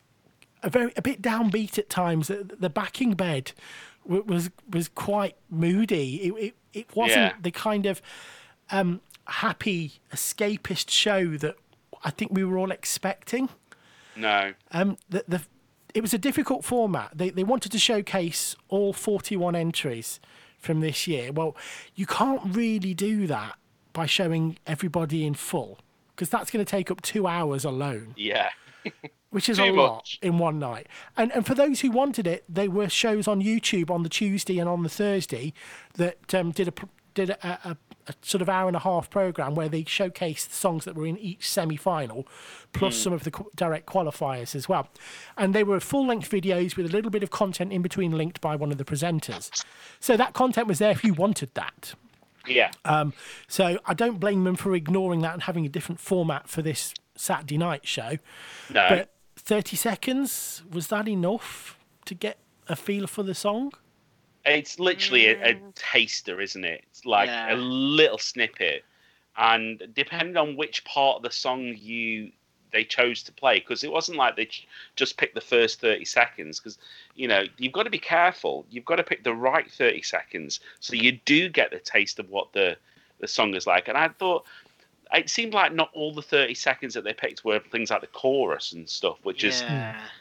a 0.64 0.70
very 0.70 0.92
a 0.98 1.02
bit 1.02 1.22
downbeat 1.22 1.78
at 1.78 1.90
times. 1.90 2.28
The, 2.28 2.70
backing 2.70 3.14
bed 3.14 3.52
was 4.06 4.50
was 4.70 4.88
quite 4.90 5.36
moody. 5.50 6.16
It 6.24 6.34
it, 6.34 6.54
it 6.74 6.96
wasn't 6.96 7.18
Yeah. 7.18 7.34
the 7.42 7.52
kind 7.52 7.86
of 7.86 8.02
um, 8.72 9.02
happy 9.26 9.94
escapist 10.14 10.90
show 10.90 11.38
that 11.38 11.56
I 12.04 12.10
think 12.12 12.32
we 12.34 12.44
were 12.44 12.58
all 12.58 12.72
expecting. 12.72 13.50
No. 14.16 14.54
Um, 14.72 14.98
the, 15.10 15.24
the 15.28 15.42
it 15.94 16.02
was 16.02 16.14
a 16.14 16.18
difficult 16.18 16.64
format. 16.66 17.12
They 17.16 17.30
they 17.30 17.44
wanted 17.44 17.72
to 17.72 17.80
showcase 17.80 18.56
all 18.68 18.94
41 18.94 19.56
entries 19.56 20.20
from 20.58 20.82
this 20.82 21.08
year. 21.08 21.32
Well, 21.32 21.56
you 21.96 22.06
can't 22.06 22.56
really 22.56 22.94
do 22.94 23.28
that 23.28 23.56
by 23.94 24.06
showing 24.06 24.58
everybody 24.68 25.26
in 25.26 25.34
full 25.34 25.80
because 26.16 26.30
that's 26.30 26.52
going 26.52 26.64
to 26.64 26.70
take 26.70 26.92
up 26.92 27.02
two 27.02 27.26
hours 27.28 27.64
alone 27.66 28.14
Yeah. 28.18 28.50
which 29.32 29.48
is 29.50 29.58
Too 29.58 29.64
a 29.66 29.72
lot 29.72 29.96
much. 29.98 30.20
in 30.22 30.38
one 30.38 30.60
night. 30.60 30.88
And 31.18 31.32
and 31.34 31.46
for 31.46 31.54
those 31.56 31.82
who 31.82 31.92
wanted 31.92 32.26
it, 32.28 32.44
there 32.50 32.70
were 32.72 32.90
shows 32.90 33.28
on 33.28 33.42
YouTube 33.42 33.90
on 33.90 34.04
the 34.04 34.10
Tuesday 34.10 34.60
and 34.60 34.68
on 34.70 34.84
the 34.84 34.90
Thursday 34.90 35.54
that 35.96 36.34
um, 36.34 36.52
did 36.52 36.68
a 36.68 36.74
did 37.16 37.32
a, 37.32 37.60
a, 37.70 37.78
a 38.08 38.14
sort 38.22 38.42
of 38.42 38.48
hour 38.48 38.68
and 38.68 38.76
a 38.78 38.80
half 38.80 39.10
program 39.10 39.56
where 39.56 39.68
they 39.68 39.84
showcased 39.84 40.50
the 40.50 40.56
songs 40.56 40.86
that 40.86 40.96
were 40.96 41.06
in 41.08 41.18
each 41.18 41.50
semi-final, 41.50 42.26
plus 42.72 42.96
some 42.96 43.12
of 43.14 43.24
the 43.24 43.32
qu- 43.32 43.50
direct 43.56 43.88
qualifiers 43.88 44.56
as 44.56 44.70
well, 44.70 44.88
and 45.36 45.54
they 45.56 45.64
were 45.64 45.80
full-length 45.80 46.30
videos 46.30 46.78
with 46.78 46.86
a 46.86 46.90
little 46.90 47.12
bit 47.12 47.24
of 47.24 47.32
content 47.32 47.74
in 47.74 47.82
between 47.82 48.12
linked 48.12 48.40
by 48.42 48.56
one 48.56 48.72
of 48.72 48.78
the 48.78 48.86
presenters. 48.86 49.50
So 50.00 50.16
that 50.18 50.34
content 50.34 50.68
was 50.68 50.78
there 50.80 50.92
if 50.92 51.04
you 51.04 51.14
wanted 51.14 51.54
that. 51.56 51.94
Yeah. 52.48 52.72
Um, 52.86 53.14
so 53.48 53.80
I 53.86 53.94
don't 53.96 54.20
blame 54.20 54.44
them 54.44 54.56
for 54.56 54.74
ignoring 54.76 55.22
that 55.22 55.34
and 55.34 55.44
having 55.44 55.66
a 55.66 55.70
different 55.70 56.00
format 56.00 56.48
for 56.48 56.62
this 56.62 56.94
Saturday 57.16 57.58
night 57.58 57.86
show. 57.88 58.18
no. 58.70 58.86
But 58.88 59.10
30 59.50 59.78
seconds, 59.78 60.62
was 60.72 60.90
that 60.90 61.08
enough 61.08 61.80
to 62.06 62.14
get 62.14 62.38
a 62.68 62.76
feel 62.76 63.08
for 63.08 63.24
the 63.24 63.34
song? 63.34 63.74
It's 64.46 64.78
literally 64.78 65.26
a, 65.26 65.42
a 65.42 65.54
mm. 65.56 65.72
taster, 65.74 66.40
isn't 66.40 66.64
it? 66.64 66.84
It's 66.92 67.04
like 67.04 67.30
Yeah. 67.30 67.56
a 67.56 67.58
little 67.58 68.20
snippet, 68.20 68.86
and 69.38 69.82
depending 69.96 70.38
on 70.38 70.56
which 70.56 70.84
part 70.84 71.18
of 71.18 71.24
the 71.24 71.32
song 71.32 71.76
you 71.80 72.32
they 72.72 72.84
chose 72.84 73.24
to 73.24 73.32
play, 73.32 73.58
because 73.58 73.84
it 73.84 73.92
wasn't 73.92 74.20
like 74.20 74.36
they 74.36 74.46
ch- 74.46 74.68
just 74.96 75.18
picked 75.18 75.34
the 75.34 75.42
first 75.42 75.82
thirty 75.82 76.06
seconds. 76.06 76.60
Because 76.60 76.78
you 77.16 77.28
know 77.28 77.46
you've 77.58 77.74
got 77.74 77.84
to 77.84 77.90
be 77.90 77.98
careful. 77.98 78.68
You've 78.70 78.86
got 78.86 78.98
to 78.98 79.04
pick 79.04 79.24
the 79.24 79.34
right 79.34 79.70
thirty 79.72 80.04
seconds 80.04 80.60
so 80.80 80.94
you 80.94 81.14
do 81.26 81.50
get 81.50 81.72
the 81.72 81.80
taste 81.80 82.20
of 82.20 82.30
what 82.30 82.54
the 82.54 82.78
the 83.20 83.28
song 83.28 83.56
is 83.56 83.66
like. 83.66 83.88
And 83.88 83.98
I 83.98 84.10
thought 84.10 84.46
it 85.14 85.30
seemed 85.30 85.54
like 85.54 85.74
not 85.74 85.90
all 85.94 86.14
the 86.14 86.22
thirty 86.22 86.54
seconds 86.54 86.94
that 86.94 87.04
they 87.04 87.14
picked 87.14 87.44
were 87.44 87.60
things 87.60 87.90
like 87.90 88.02
the 88.02 88.08
chorus 88.08 88.74
and 88.74 88.88
stuff, 88.90 89.18
which 89.24 89.44
is 89.44 89.64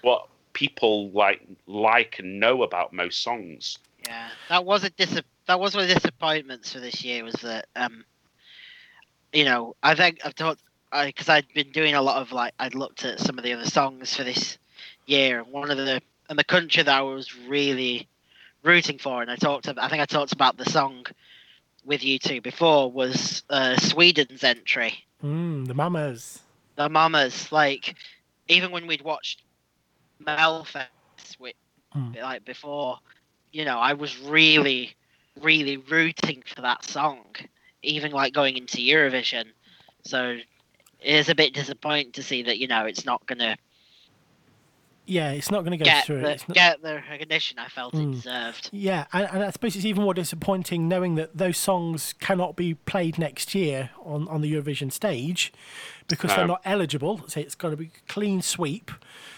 what 0.03 0.29
people 0.53 1.11
like 1.11 1.42
like 1.66 2.18
and 2.18 2.40
know 2.40 2.62
about 2.62 2.92
most 2.92 3.22
songs. 3.22 3.79
Yeah, 4.05 4.29
that 4.48 4.64
was 4.64 4.85
a 4.85 4.90
dis- 4.90 5.20
that 5.46 5.61
was 5.61 5.74
one 5.74 5.85
of 5.85 5.88
the 5.88 5.94
disappointments 5.94 6.72
for 6.72 6.81
this 6.81 7.05
year 7.05 7.24
was 7.24 7.35
that 7.35 7.66
um, 7.77 8.05
you 9.33 9.44
know, 9.44 9.77
I 9.83 9.94
think 9.94 10.20
I've 10.24 10.35
talked 10.35 10.62
because 11.05 11.29
I'd 11.29 11.46
been 11.55 11.70
doing 11.70 11.94
a 11.94 12.03
lot 12.03 12.22
of 12.22 12.33
like 12.33 12.55
I'd 12.59 12.74
looked 12.74 13.05
at 13.05 13.20
some 13.20 13.38
of 13.38 13.44
the 13.44 13.53
other 13.53 13.66
songs 13.66 14.16
for 14.16 14.24
this 14.24 14.59
year, 15.07 15.40
and 15.40 15.53
one 15.53 15.70
of 15.70 15.77
the 15.77 16.01
and 16.31 16.38
the 16.38 16.44
country 16.44 16.83
that 16.83 16.98
I 16.98 17.03
was 17.03 17.35
really 17.37 18.09
rooting 18.62 18.98
for, 18.98 19.22
and 19.22 19.31
I 19.31 19.37
talked 19.37 19.68
about, 19.68 19.85
I 19.85 19.88
think 19.88 20.03
I 20.03 20.07
talked 20.07 20.33
about 20.33 20.57
the 20.57 20.68
song 20.70 21.07
with 21.88 22.05
you 22.05 22.20
two 22.20 22.42
before 22.42 22.92
was 22.92 23.44
uh, 23.51 23.77
Sweden's 23.79 24.44
entry, 24.44 25.07
Mm, 25.24 25.66
the 25.66 25.74
Mamas. 25.74 26.42
the 26.77 26.88
Mamas. 26.88 27.53
Like 27.53 27.96
even 28.48 28.72
when 28.72 28.87
we'd 28.87 29.03
watched 29.03 29.42
Melfest, 30.22 31.38
with 31.38 31.55
Mm. 31.94 32.14
like 32.22 32.44
before, 32.44 32.98
you 33.53 33.64
know, 33.64 33.79
I 33.79 33.94
was 33.94 34.18
really, 34.20 34.96
really 35.40 35.77
rooting 35.77 36.42
for 36.46 36.62
that 36.62 36.85
song, 36.85 37.24
even 37.83 38.12
like 38.12 38.33
going 38.35 38.57
into 38.57 38.79
Eurovision. 38.79 39.46
So 40.05 40.38
it 41.01 41.14
is 41.14 41.29
a 41.29 41.35
bit 41.35 41.55
disappointing 41.55 42.12
to 42.12 42.22
see 42.22 42.42
that 42.44 42.59
you 42.59 42.68
know 42.68 42.87
it's 42.87 43.05
not 43.05 43.27
gonna 43.27 43.57
Yeah, 45.10 45.30
it's 45.30 45.50
not 45.50 45.60
going 45.60 45.70
to 45.70 45.78
go 45.78 45.86
get 45.86 46.04
through. 46.04 46.20
the 46.20 46.30
It's 46.32 46.46
not- 46.48 46.54
get 46.54 46.82
the 46.82 47.02
recognition 47.08 47.58
I 47.58 47.68
felt 47.68 47.94
Mm. 47.94 48.10
it 48.12 48.14
deserved. 48.16 48.68
Yeah, 48.72 49.06
and, 49.12 49.26
and 49.32 49.42
I 49.42 49.50
suppose 49.50 49.74
it's 49.74 49.86
even 49.86 50.02
more 50.02 50.12
disappointing 50.12 50.86
knowing 50.86 51.14
that 51.14 51.36
those 51.36 51.56
songs 51.56 52.14
cannot 52.20 52.56
be 52.56 52.74
played 52.74 53.18
next 53.18 53.54
year 53.54 53.90
on, 54.04 54.28
on 54.28 54.42
the 54.42 54.52
Eurovision 54.52 54.92
stage 54.92 55.50
because 56.08 56.34
they're 56.36 56.46
not 56.46 56.60
eligible. 56.64 57.22
So 57.26 57.40
it's 57.40 57.54
got 57.54 57.70
to 57.70 57.76
be 57.76 57.86
a 57.86 58.12
clean 58.12 58.42
sweep. 58.42 58.90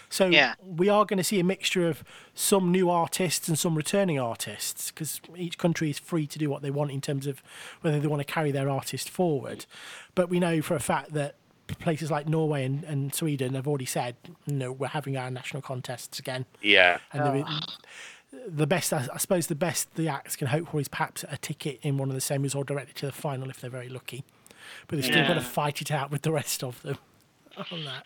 So 0.09 0.25
Yeah. 0.27 0.55
we 0.61 0.89
are 0.89 1.05
going 1.05 1.17
to 1.17 1.23
see 1.23 1.39
a 1.39 1.43
mixture 1.43 1.87
of 1.87 2.03
some 2.35 2.69
new 2.69 2.89
artists 2.89 3.47
and 3.47 3.57
some 3.57 3.75
returning 3.75 4.19
artists 4.19 4.91
because 4.91 5.21
each 5.37 5.57
country 5.57 5.89
is 5.89 5.99
free 5.99 6.27
to 6.27 6.37
do 6.39 6.49
what 6.49 6.61
they 6.61 6.71
want 6.71 6.91
in 6.91 6.99
terms 6.99 7.27
of 7.27 7.41
whether 7.79 7.97
they 7.99 8.07
want 8.07 8.19
to 8.25 8.33
carry 8.33 8.51
their 8.51 8.69
artist 8.69 9.09
forward. 9.09 9.65
But 10.15 10.27
we 10.29 10.39
know 10.39 10.61
for 10.61 10.75
a 10.75 10.81
fact 10.81 11.13
that 11.13 11.35
places 11.79 12.11
like 12.11 12.27
Norway 12.27 12.65
and, 12.65 12.83
and 12.83 13.13
Sweden 13.13 13.55
have 13.55 13.67
already 13.67 13.85
said, 13.85 14.15
no, 14.47 14.71
we're 14.71 14.87
having 14.87 15.17
our 15.17 15.29
national 15.31 15.61
contests 15.61 16.19
again. 16.19 16.45
Yeah. 16.61 16.99
And 17.11 17.21
the, 17.21 17.67
the 18.47 18.67
best, 18.67 18.93
I 18.93 19.17
suppose, 19.17 19.47
the 19.47 19.55
best 19.55 19.95
the 19.95 20.07
acts 20.07 20.35
can 20.35 20.47
hope 20.47 20.69
for 20.69 20.79
is 20.79 20.87
perhaps 20.87 21.25
a 21.29 21.37
ticket 21.37 21.79
in 21.81 21.97
one 21.97 22.09
of 22.09 22.15
the 22.15 22.21
semis 22.21 22.55
or 22.55 22.63
directly 22.63 22.93
to 22.95 23.05
the 23.05 23.11
final 23.11 23.49
if 23.49 23.59
they're 23.59 23.69
very 23.69 23.89
lucky. 23.89 24.23
But 24.87 24.97
they've 24.97 25.05
still 25.05 25.27
got 25.27 25.33
to 25.33 25.41
fight 25.41 25.81
it 25.81 25.91
out 25.91 26.11
with 26.11 26.21
the 26.21 26.31
rest 26.31 26.63
of 26.63 26.81
them 26.81 26.97
on 27.71 27.85
that. 27.85 28.05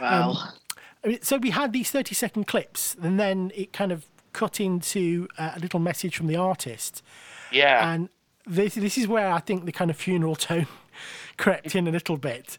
Well, 0.00 0.54
I 1.04 1.08
mean, 1.08 1.22
so 1.22 1.36
we 1.36 1.50
had 1.50 1.72
these 1.72 1.90
30 1.90 2.14
second 2.14 2.46
clips, 2.46 2.96
and 3.00 3.18
then 3.18 3.52
it 3.54 3.72
kind 3.72 3.92
of 3.92 4.06
cut 4.32 4.60
into 4.60 5.28
uh, 5.38 5.52
a 5.56 5.60
little 5.60 5.80
message 5.80 6.16
from 6.16 6.26
the 6.26 6.36
artist. 6.36 7.02
Yeah. 7.50 7.92
And 7.92 8.08
this, 8.46 8.74
this 8.74 8.96
is 8.96 9.08
where 9.08 9.30
I 9.30 9.40
think 9.40 9.64
the 9.64 9.72
kind 9.72 9.90
of 9.90 9.96
funeral 9.96 10.36
tone 10.36 10.66
crept 11.36 11.74
in 11.74 11.86
a 11.88 11.90
little 11.90 12.16
bit 12.16 12.56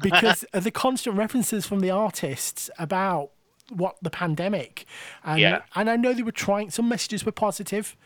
because 0.00 0.42
of 0.52 0.64
the 0.64 0.70
constant 0.70 1.16
references 1.16 1.66
from 1.66 1.80
the 1.80 1.90
artists 1.90 2.70
about 2.78 3.30
what 3.68 3.96
the 4.02 4.10
pandemic 4.10 4.86
and 5.24 5.40
Yeah. 5.40 5.62
and 5.74 5.88
I 5.88 5.96
know 5.96 6.12
they 6.12 6.22
were 6.22 6.32
trying 6.32 6.70
some 6.70 6.88
messages 6.88 7.24
were 7.24 7.32
positive 7.32 7.96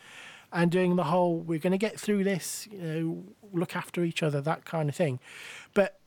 and 0.51 0.71
doing 0.71 0.95
the 0.95 1.05
whole 1.05 1.37
we're 1.39 1.59
going 1.59 1.71
to 1.71 1.77
get 1.77 1.99
through 1.99 2.23
this 2.23 2.67
you 2.71 2.79
know 2.79 3.23
look 3.51 3.75
after 3.75 4.03
each 4.03 4.23
other 4.23 4.39
that 4.41 4.63
kind 4.65 4.87
of 4.87 4.95
thing 4.95 5.19
but 5.73 5.99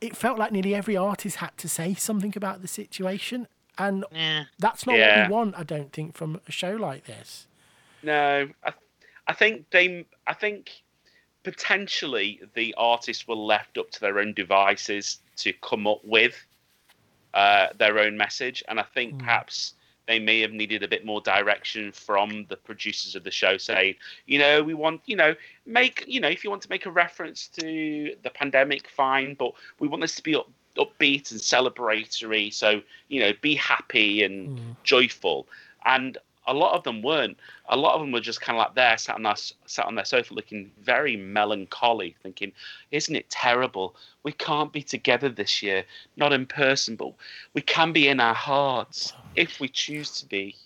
it 0.00 0.16
felt 0.16 0.38
like 0.38 0.52
nearly 0.52 0.74
every 0.74 0.96
artist 0.96 1.36
had 1.36 1.56
to 1.58 1.68
say 1.68 1.94
something 1.94 2.32
about 2.36 2.60
the 2.62 2.68
situation 2.68 3.46
and 3.78 4.04
yeah. 4.12 4.44
that's 4.58 4.86
not 4.86 4.96
Yeah. 4.98 5.20
what 5.22 5.28
we 5.28 5.34
want 5.34 5.54
I 5.58 5.62
don't 5.62 5.92
think 5.92 6.14
from 6.14 6.40
a 6.46 6.52
show 6.52 6.72
like 6.74 7.04
this 7.06 7.46
No, 8.02 8.48
I, 8.64 8.72
I 9.26 9.32
think 9.32 9.70
they, 9.70 10.06
I 10.26 10.34
think 10.34 10.82
potentially 11.42 12.40
the 12.54 12.74
artists 12.76 13.26
were 13.26 13.34
left 13.34 13.78
up 13.78 13.90
to 13.90 14.00
their 14.00 14.18
own 14.18 14.32
devices 14.34 15.18
to 15.36 15.52
come 15.54 15.86
up 15.86 16.04
with 16.04 16.44
uh, 17.34 17.68
their 17.78 17.98
own 17.98 18.16
message, 18.16 18.62
and 18.68 18.78
I 18.78 18.82
think 18.82 19.18
perhaps 19.18 19.74
they 20.06 20.18
may 20.18 20.40
have 20.40 20.52
needed 20.52 20.82
a 20.82 20.88
bit 20.88 21.04
more 21.04 21.20
direction 21.20 21.92
from 21.92 22.44
the 22.48 22.56
producers 22.56 23.14
of 23.14 23.22
the 23.22 23.30
show, 23.30 23.56
saying, 23.56 23.94
you 24.26 24.38
know, 24.38 24.62
we 24.62 24.74
want, 24.74 25.00
you 25.06 25.14
know, 25.14 25.34
make, 25.66 26.04
you 26.08 26.20
know, 26.20 26.28
if 26.28 26.42
you 26.42 26.50
want 26.50 26.62
to 26.62 26.68
make 26.68 26.86
a 26.86 26.90
reference 26.90 27.46
to 27.46 28.14
the 28.24 28.30
pandemic, 28.30 28.88
fine, 28.88 29.34
but 29.34 29.52
we 29.78 29.86
want 29.86 30.00
this 30.00 30.16
to 30.16 30.22
be 30.22 30.34
up, 30.34 30.50
upbeat 30.76 31.30
and 31.30 31.40
celebratory, 31.40 32.52
so 32.52 32.80
you 33.08 33.20
know, 33.20 33.32
be 33.40 33.54
happy 33.54 34.24
and 34.24 34.76
joyful, 34.82 35.46
and 35.84 36.18
a 36.46 36.54
lot 36.54 36.74
of 36.74 36.82
them 36.84 37.02
weren't. 37.02 37.36
A 37.68 37.76
lot 37.76 37.94
of 37.94 38.00
them 38.00 38.12
were 38.12 38.20
just 38.20 38.40
kind 38.40 38.58
of 38.58 38.64
like 38.64 38.74
there, 38.74 38.96
sat 38.98 39.16
on 39.16 39.22
their 39.22 39.34
sat 39.66 39.86
on 39.86 39.94
their 39.94 40.04
sofa, 40.04 40.34
looking 40.34 40.70
very 40.82 41.16
melancholy, 41.16 42.16
thinking, 42.22 42.52
"Isn't 42.90 43.14
it 43.16 43.28
terrible? 43.30 43.94
We 44.22 44.32
can't 44.32 44.72
be 44.72 44.82
together 44.82 45.28
this 45.28 45.62
year, 45.62 45.84
not 46.16 46.32
in 46.32 46.46
person, 46.46 46.96
but 46.96 47.12
we 47.54 47.60
can 47.62 47.92
be 47.92 48.08
in 48.08 48.20
our 48.20 48.34
hearts 48.34 49.12
if 49.36 49.60
we 49.60 49.68
choose 49.68 50.18
to 50.20 50.26
be." 50.26 50.56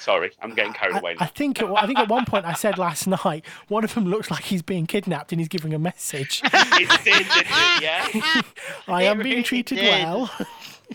Sorry, 0.00 0.32
I'm 0.42 0.54
getting 0.54 0.74
carried 0.74 0.96
I, 0.96 0.98
away. 0.98 1.16
I 1.18 1.24
now. 1.24 1.30
think 1.34 1.62
at, 1.62 1.70
I 1.70 1.86
think 1.86 1.98
at 1.98 2.08
one 2.10 2.26
point 2.26 2.44
I 2.44 2.52
said 2.52 2.76
last 2.76 3.06
night 3.06 3.46
one 3.68 3.84
of 3.84 3.94
them 3.94 4.04
looks 4.04 4.30
like 4.30 4.44
he's 4.44 4.60
being 4.60 4.86
kidnapped 4.86 5.32
and 5.32 5.40
he's 5.40 5.48
giving 5.48 5.72
a 5.72 5.78
message. 5.78 6.42
it 6.52 7.04
did, 7.04 7.26
didn't 7.26 7.36
it? 7.36 7.82
Yeah. 7.82 8.42
I 8.88 9.04
It 9.04 9.06
am 9.06 9.18
being 9.22 9.42
treated 9.42 9.76
did. 9.76 9.88
well. 9.88 10.30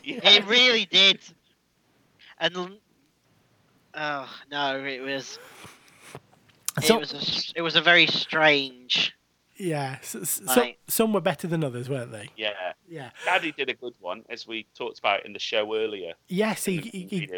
yeah. 0.03 0.19
It 0.23 0.45
really 0.45 0.85
did. 0.85 1.21
And 2.39 2.77
oh 3.99 4.27
no, 4.51 4.83
it 4.83 5.01
was 5.01 5.37
So- 6.81 6.95
it 6.95 6.99
was 6.99 7.13
a, 7.13 7.17
s- 7.17 7.53
it 7.55 7.61
was 7.61 7.75
a 7.75 7.81
very 7.81 8.07
strange. 8.07 9.13
yeah, 9.57 9.97
s- 9.99 10.15
s- 10.15 10.41
so, 10.47 10.61
Right. 10.61 10.77
some 10.87 11.11
were 11.13 11.19
better 11.21 11.45
than 11.47 11.63
others, 11.63 11.89
weren't 11.89 12.11
they? 12.11 12.29
Yeah. 12.37 12.53
Yeah. 12.87 13.09
Daði 13.25 13.55
did 13.55 13.69
a 13.69 13.73
good 13.73 13.93
one, 13.99 14.23
as 14.29 14.47
we 14.47 14.65
talked 14.75 14.97
about 14.99 15.25
in 15.25 15.33
the 15.33 15.39
show 15.39 15.75
earlier. 15.75 16.13
Yes, 16.27 16.65
he, 16.65 16.77
he, 16.77 17.03
he 17.07 17.29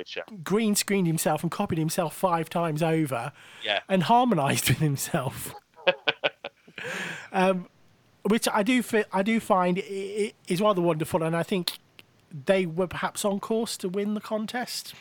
green 0.44 0.76
screened 0.76 1.08
himself 1.08 1.42
and 1.44 1.52
copied 1.52 1.78
himself 1.80 2.16
five 2.16 2.50
times 2.50 2.82
over 2.84 3.32
Yeah. 3.64 3.80
and 3.90 4.04
harmonised 4.04 4.70
with 4.70 4.78
himself. 4.78 5.54
um, 7.34 7.68
which 8.24 8.48
I 8.52 8.64
do 8.64 8.82
fi- 8.84 9.06
I 9.12 9.24
do 9.24 9.40
find 9.40 9.78
i- 9.80 9.82
i- 9.82 10.34
is 10.48 10.62
rather 10.62 10.82
wonderful, 10.82 11.24
and 11.24 11.36
I 11.36 11.44
think 11.44 11.74
they 12.46 12.66
were 12.66 12.88
perhaps 12.88 13.26
on 13.26 13.40
course 13.40 13.76
to 13.78 13.90
win 13.90 14.14
the 14.14 14.22
contest. 14.22 14.94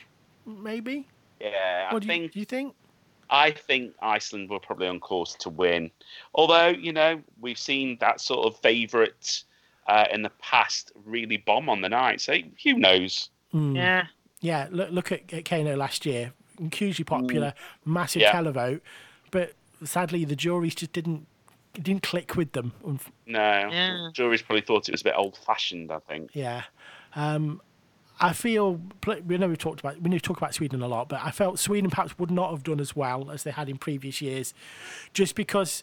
Maybe. 0.46 1.06
Yeah. 1.40 1.88
I 1.90 1.94
What 1.94 2.02
do 2.02 2.06
you, 2.06 2.12
think 2.12 2.32
do 2.32 2.38
you 2.38 2.44
think? 2.44 2.74
I 3.30 3.52
think 3.52 3.94
Iceland 4.02 4.50
were 4.50 4.58
probably 4.58 4.88
on 4.88 5.00
course 5.00 5.34
to 5.40 5.50
win. 5.50 5.90
Although, 6.34 6.68
you 6.68 6.92
know, 6.92 7.22
we've 7.40 7.58
seen 7.58 7.96
that 8.00 8.20
sort 8.20 8.46
of 8.46 8.58
favourite 8.60 9.44
uh, 9.86 10.06
in 10.12 10.22
the 10.22 10.30
past 10.40 10.92
really 11.04 11.36
bomb 11.36 11.68
on 11.68 11.80
the 11.80 11.88
night. 11.88 12.20
So 12.20 12.34
who 12.64 12.74
knows? 12.74 13.30
Mm. 13.54 13.76
Yeah. 13.76 14.06
Yeah, 14.40 14.68
look, 14.70 14.90
look 14.90 15.12
at, 15.12 15.32
at 15.32 15.44
KEiiNO 15.44 15.76
last 15.76 16.06
year. 16.06 16.32
Hugely 16.74 17.04
popular, 17.04 17.54
massive 17.86 18.20
Yeah. 18.22 18.32
televote, 18.32 18.82
but 19.30 19.54
sadly 19.82 20.26
the 20.26 20.36
juries 20.36 20.74
just 20.74 20.92
didn't 20.92 21.26
didn't 21.72 22.02
click 22.02 22.36
with 22.36 22.52
them. 22.52 22.72
No. 23.26 23.68
Yeah. 23.70 24.10
Juries 24.12 24.42
probably 24.42 24.60
thought 24.60 24.86
it 24.88 24.92
was 24.92 25.00
a 25.00 25.04
bit 25.04 25.14
old 25.16 25.38
fashioned, 25.38 25.90
I 25.90 26.00
think. 26.00 26.32
Yeah, 26.34 26.64
um, 27.14 27.62
I 28.20 28.32
feel 28.34 28.80
we 29.26 29.38
know 29.38 29.48
we've 29.48 29.56
talked 29.58 29.80
about 29.80 30.00
we 30.02 30.10
know 30.10 30.16
we 30.16 30.20
talk 30.20 30.36
about 30.36 30.54
Sweden 30.54 30.82
a 30.82 30.88
lot, 30.88 31.08
but 31.08 31.20
I 31.24 31.30
felt 31.30 31.58
Sweden 31.58 31.90
perhaps 31.90 32.18
would 32.18 32.30
not 32.30 32.50
have 32.50 32.62
done 32.62 32.78
as 32.80 32.94
well 32.94 33.30
as 33.30 33.42
they 33.44 33.50
had 33.50 33.68
in 33.68 33.78
previous 33.78 34.20
years, 34.20 34.52
just 35.14 35.34
because 35.34 35.82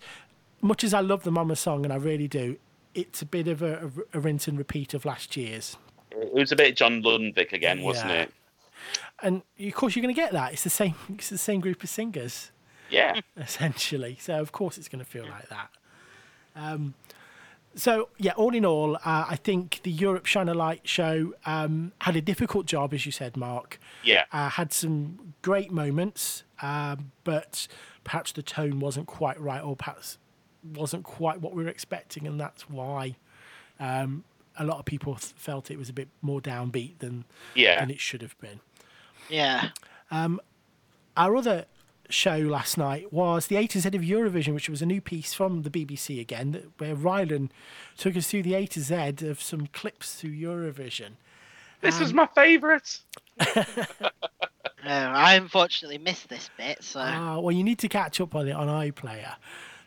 much 0.61 0.83
as 0.83 0.93
I 0.93 0.99
love 1.01 1.23
the 1.23 1.31
Mama 1.31 1.55
song, 1.55 1.83
and 1.83 1.91
I 1.91 1.97
really 1.97 2.27
do, 2.27 2.57
it's 2.93 3.21
a 3.21 3.25
bit 3.25 3.47
of 3.47 3.61
a, 3.61 3.91
a, 4.13 4.17
a 4.17 4.19
rinse 4.19 4.47
and 4.47 4.57
repeat 4.57 4.93
of 4.93 5.05
last 5.05 5.35
year's. 5.37 5.77
It 6.11 6.33
was 6.33 6.51
a 6.51 6.55
bit 6.55 6.75
John 6.75 7.01
Lundvik 7.03 7.53
again, 7.53 7.81
wasn't 7.81 8.09
Yeah. 8.11 8.21
it? 8.23 8.33
And 9.23 9.41
of 9.59 9.73
course, 9.73 9.95
you're 9.95 10.03
going 10.03 10.13
to 10.13 10.19
get 10.21 10.31
that. 10.33 10.53
It's 10.53 10.63
the 10.63 10.69
same. 10.69 10.95
It's 11.09 11.29
the 11.29 11.37
same 11.39 11.59
group 11.59 11.83
of 11.83 11.89
singers. 11.89 12.51
Yeah. 12.89 13.19
essentially. 13.37 14.17
So 14.19 14.39
of 14.39 14.51
course 14.51 14.77
it's 14.77 14.87
going 14.87 15.03
to 15.03 15.09
feel 15.09 15.25
like 15.27 15.49
that. 15.49 15.69
Um, 16.55 16.93
so 17.77 18.09
yeah, 18.17 18.33
all 18.35 18.53
in 18.53 18.65
all, 18.65 18.95
uh, 18.97 18.99
I 19.29 19.37
think 19.37 19.79
the 19.83 19.91
Europe 19.91 20.25
Shine 20.25 20.49
a 20.49 20.53
Light 20.53 20.81
show 20.87 21.33
um, 21.45 21.93
had 22.01 22.15
a 22.17 22.21
difficult 22.21 22.65
job, 22.65 22.93
as 22.93 23.05
you 23.05 23.11
said, 23.13 23.37
Mark. 23.37 23.79
Yeah. 24.03 24.25
Uh, 24.33 24.49
had 24.49 24.73
some 24.73 25.33
great 25.41 25.71
moments, 25.71 26.43
um, 26.61 27.11
but 27.23 27.67
perhaps 28.03 28.31
the 28.33 28.43
tone 28.43 28.79
wasn't 28.79 29.07
quite 29.07 29.39
right, 29.39 29.63
or 29.63 29.75
perhaps 29.75 30.17
wasn't 30.73 31.03
quite 31.03 31.39
what 31.39 31.53
we 31.53 31.63
were 31.63 31.69
expecting, 31.69 32.27
and 32.27 32.39
that's 32.39 32.69
why 32.69 33.15
um, 33.79 34.23
a 34.57 34.65
lot 34.65 34.79
of 34.79 34.85
people 34.85 35.15
th- 35.15 35.33
felt 35.37 35.69
it 35.71 35.77
was 35.77 35.87
a 35.89 35.93
bit 35.93 36.09
more 36.21 36.41
downbeat 36.41 36.97
than 36.99 37.23
Yeah. 37.55 37.79
than 37.79 37.91
it 37.91 37.99
should 37.99 38.21
have 38.23 38.37
been. 38.39 38.59
Yeah. 39.29 39.69
Um, 40.11 40.41
Our 41.15 41.35
other 41.35 41.65
show 42.09 42.37
last 42.37 42.77
night 42.77 43.11
was 43.11 43.47
the 43.47 43.55
A 43.57 43.67
to 43.67 43.79
Z 43.79 43.89
of 43.89 44.01
Eurovision, 44.01 44.53
which 44.53 44.69
was 44.69 44.81
a 44.81 44.85
new 44.85 45.01
piece 45.01 45.33
from 45.33 45.63
the 45.63 45.69
BBC 45.69 46.19
again, 46.19 46.51
that- 46.51 46.79
where 46.79 46.95
Rylan 46.95 47.49
took 47.97 48.15
us 48.17 48.27
through 48.27 48.43
the 48.43 48.53
A 48.55 48.65
to 48.67 48.79
Z 48.81 49.25
of 49.27 49.41
some 49.41 49.67
clips 49.67 50.15
through 50.15 50.31
Eurovision. 50.31 51.11
This 51.81 51.99
was 51.99 52.13
my 52.13 52.27
favourite. 52.35 52.99
No, 54.85 54.91
I 54.93 55.33
unfortunately 55.33 55.97
missed 55.97 56.29
this 56.29 56.49
bit, 56.55 56.81
so 56.83 57.01
Ah, 57.03 57.39
well, 57.39 57.51
you 57.51 57.63
need 57.63 57.79
to 57.79 57.89
catch 57.89 58.21
up 58.21 58.35
on 58.35 58.47
it 58.47 58.51
on 58.53 58.67
iPlayer. 58.67 59.35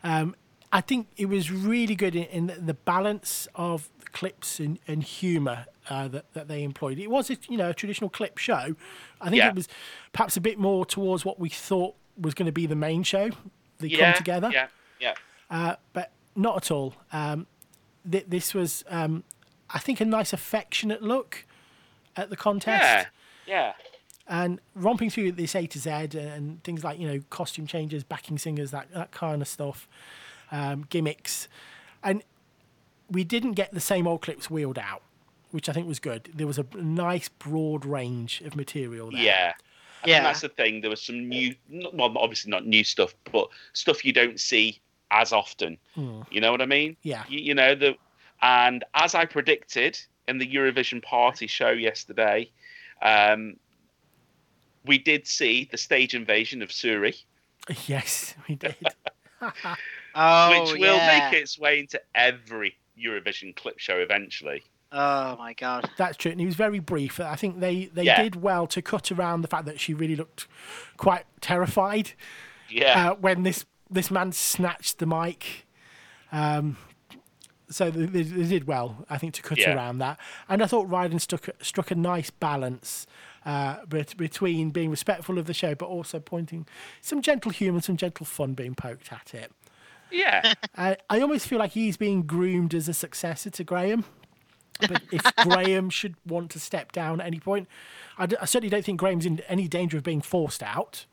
Um, 0.03 0.35
I 0.71 0.81
think 0.81 1.07
it 1.17 1.25
was 1.27 1.49
really 1.49 1.95
good 1.95 2.15
in, 2.15 2.25
in 2.25 2.47
the, 2.47 2.53
the 2.55 2.73
balance 2.73 3.47
of 3.55 3.89
clips 4.11 4.59
and, 4.59 4.77
and 4.87 5.01
humour 5.01 5.65
uh, 5.89 6.07
that, 6.09 6.31
that 6.33 6.47
they 6.49 6.61
employed. 6.63 6.99
It 6.99 7.09
was, 7.09 7.31
a, 7.31 7.37
you 7.49 7.57
know, 7.57 7.69
a 7.69 7.73
traditional 7.73 8.09
clip 8.11 8.37
show. 8.37 8.75
I 9.21 9.25
think 9.29 9.37
Yeah. 9.37 9.49
it 9.49 9.55
was 9.55 9.67
perhaps 10.13 10.37
a 10.37 10.41
bit 10.41 10.59
more 10.59 10.85
towards 10.85 11.25
what 11.25 11.39
we 11.39 11.49
thought 11.49 11.95
was 12.21 12.33
going 12.33 12.45
to 12.45 12.51
be 12.51 12.65
the 12.65 12.75
main 12.75 13.03
show. 13.03 13.31
They 13.79 13.87
Yeah. 13.87 14.11
come 14.13 14.17
together. 14.17 14.49
Yeah. 14.53 14.67
Yeah. 14.99 15.15
uh, 15.49 15.75
but 15.93 16.11
not 16.35 16.55
at 16.57 16.71
all. 16.71 16.93
Um, 17.11 17.47
th- 18.09 18.25
this 18.27 18.53
was, 18.53 18.85
um, 18.89 19.23
I 19.69 19.79
think, 19.79 19.99
a 19.99 20.05
nice, 20.05 20.31
affectionate 20.31 21.01
look 21.01 21.45
at 22.15 22.29
the 22.29 22.37
contest, 22.37 23.07
Yeah. 23.45 23.45
Yeah. 23.47 23.73
and 24.27 24.61
romping 24.75 25.09
through 25.09 25.31
this 25.33 25.55
A 25.55 25.65
to 25.67 25.79
Z 25.79 25.89
and 25.89 26.63
things 26.63 26.83
like 26.83 26.99
you 26.99 27.07
know 27.07 27.21
costume 27.29 27.65
changes, 27.67 28.03
backing 28.03 28.37
singers, 28.37 28.71
that 28.71 28.91
that 28.93 29.11
kind 29.11 29.41
of 29.41 29.47
stuff, 29.47 29.87
um, 30.51 30.85
gimmicks, 30.89 31.47
and 32.03 32.23
we 33.09 33.23
didn't 33.23 33.53
get 33.53 33.73
the 33.73 33.79
same 33.81 34.07
old 34.07 34.21
clips 34.21 34.49
wheeled 34.49 34.77
out, 34.77 35.01
which 35.49 35.67
I 35.67 35.73
think 35.73 35.87
was 35.87 35.99
good. 35.99 36.29
There 36.33 36.47
was 36.47 36.59
a 36.59 36.65
nice 36.75 37.27
broad 37.29 37.85
range 37.85 38.41
of 38.41 38.55
material 38.55 39.11
there. 39.11 39.21
Yeah. 39.21 39.53
I 40.03 40.07
Yeah. 40.07 40.15
think 40.15 40.23
that's 40.25 40.41
the 40.41 40.49
thing. 40.49 40.81
There 40.81 40.89
was 40.89 41.01
some 41.01 41.27
new, 41.27 41.55
well, 41.93 42.17
obviously 42.17 42.49
not 42.51 42.65
new 42.65 42.83
stuff, 42.83 43.13
but 43.31 43.49
stuff 43.73 44.03
you 44.03 44.13
don't 44.13 44.39
see 44.39 44.79
as 45.11 45.33
often. 45.33 45.77
You 45.95 46.41
know 46.41 46.51
what 46.51 46.61
I 46.61 46.65
mean? 46.65 46.97
Yeah. 47.03 47.23
You, 47.29 47.39
you 47.39 47.53
know 47.53 47.75
the, 47.75 47.95
and 48.41 48.83
as 48.93 49.13
I 49.13 49.25
predicted 49.25 49.99
in 50.27 50.37
the 50.37 50.47
Eurovision 50.47 51.03
Party 51.03 51.47
show 51.47 51.69
yesterday, 51.69 52.49
um, 53.01 53.57
we 54.85 54.97
did 54.97 55.27
see 55.27 55.67
the 55.71 55.77
stage 55.77 56.15
invasion 56.15 56.61
of 56.61 56.69
SuRie, 56.69 57.21
Yes, 57.87 58.33
we 58.47 58.55
did. 58.55 58.75
oh 60.15 60.49
which 60.49 60.79
will 60.79 60.97
yeah. 60.97 61.29
make 61.31 61.41
its 61.41 61.57
way 61.59 61.79
into 61.79 62.01
every 62.15 62.77
Eurovision 62.99 63.55
clip 63.55 63.79
show 63.79 63.97
eventually. 63.97 64.63
Oh 64.91 65.37
my 65.37 65.53
god. 65.53 65.89
That's 65.97 66.17
true, 66.17 66.31
and 66.31 66.39
he 66.39 66.45
was 66.45 66.55
very 66.55 66.79
brief. 66.79 67.19
I 67.19 67.35
think 67.35 67.59
they, 67.59 67.85
they 67.85 68.03
Yeah. 68.03 68.21
did 68.21 68.35
well 68.41 68.67
to 68.67 68.81
cut 68.81 69.11
around 69.11 69.41
the 69.41 69.47
fact 69.47 69.65
that 69.65 69.79
she 69.79 69.93
really 69.93 70.15
looked 70.17 70.47
quite 70.97 71.23
terrified 71.39 72.11
Yeah. 72.69 73.11
uh, 73.11 73.15
when 73.15 73.43
this 73.43 73.65
this 73.89 74.09
man 74.11 74.31
snatched 74.31 74.99
the 74.99 75.05
mic. 75.05 75.65
Um, 76.31 76.77
so 77.69 77.89
they, 77.89 78.05
they 78.05 78.23
they 78.23 78.47
did 78.49 78.67
well, 78.67 79.05
I 79.09 79.17
think, 79.17 79.33
to 79.35 79.41
cut 79.41 79.57
Yeah. 79.59 79.75
around 79.75 79.99
that. 79.99 80.19
And 80.49 80.61
I 80.61 80.65
thought 80.67 80.89
Rylan 80.89 81.21
struck 81.21 81.47
struck 81.61 81.89
a 81.91 81.95
nice 81.95 82.29
balance 82.29 83.07
uh, 83.45 83.77
between 83.87 84.71
being 84.71 84.89
respectful 84.91 85.37
of 85.37 85.45
the 85.45 85.53
show, 85.53 85.73
but 85.73 85.85
also 85.87 86.19
pointing 86.19 86.67
some 87.01 87.21
gentle 87.21 87.51
humour, 87.51 87.79
some 87.81 87.95
gentle 87.97 88.25
fun 88.25 88.53
being 88.53 88.75
poked 88.75 89.11
at 89.13 89.33
it. 89.33 89.51
yeah. 90.11 90.53
I, 90.77 90.97
I 91.09 91.21
almost 91.21 91.47
feel 91.47 91.59
like 91.59 91.71
he's 91.71 91.95
being 91.97 92.23
groomed 92.23 92.73
as 92.73 92.87
a 92.89 92.93
successor 92.93 93.49
to 93.51 93.63
Graham. 93.63 94.03
But 94.87 95.01
if 95.11 95.21
Graham 95.47 95.89
should 95.89 96.15
want 96.25 96.51
to 96.51 96.59
step 96.59 96.91
down 96.91 97.21
at 97.21 97.27
any 97.27 97.39
point, 97.39 97.67
I, 98.17 98.25
d- 98.25 98.35
I 98.41 98.45
certainly 98.45 98.69
don't 98.69 98.83
think 98.85 98.99
Graham's 98.99 99.25
in 99.25 99.39
any 99.47 99.67
danger 99.67 99.97
of 99.97 100.03
being 100.03 100.21
forced 100.21 100.61
out. 100.63 101.05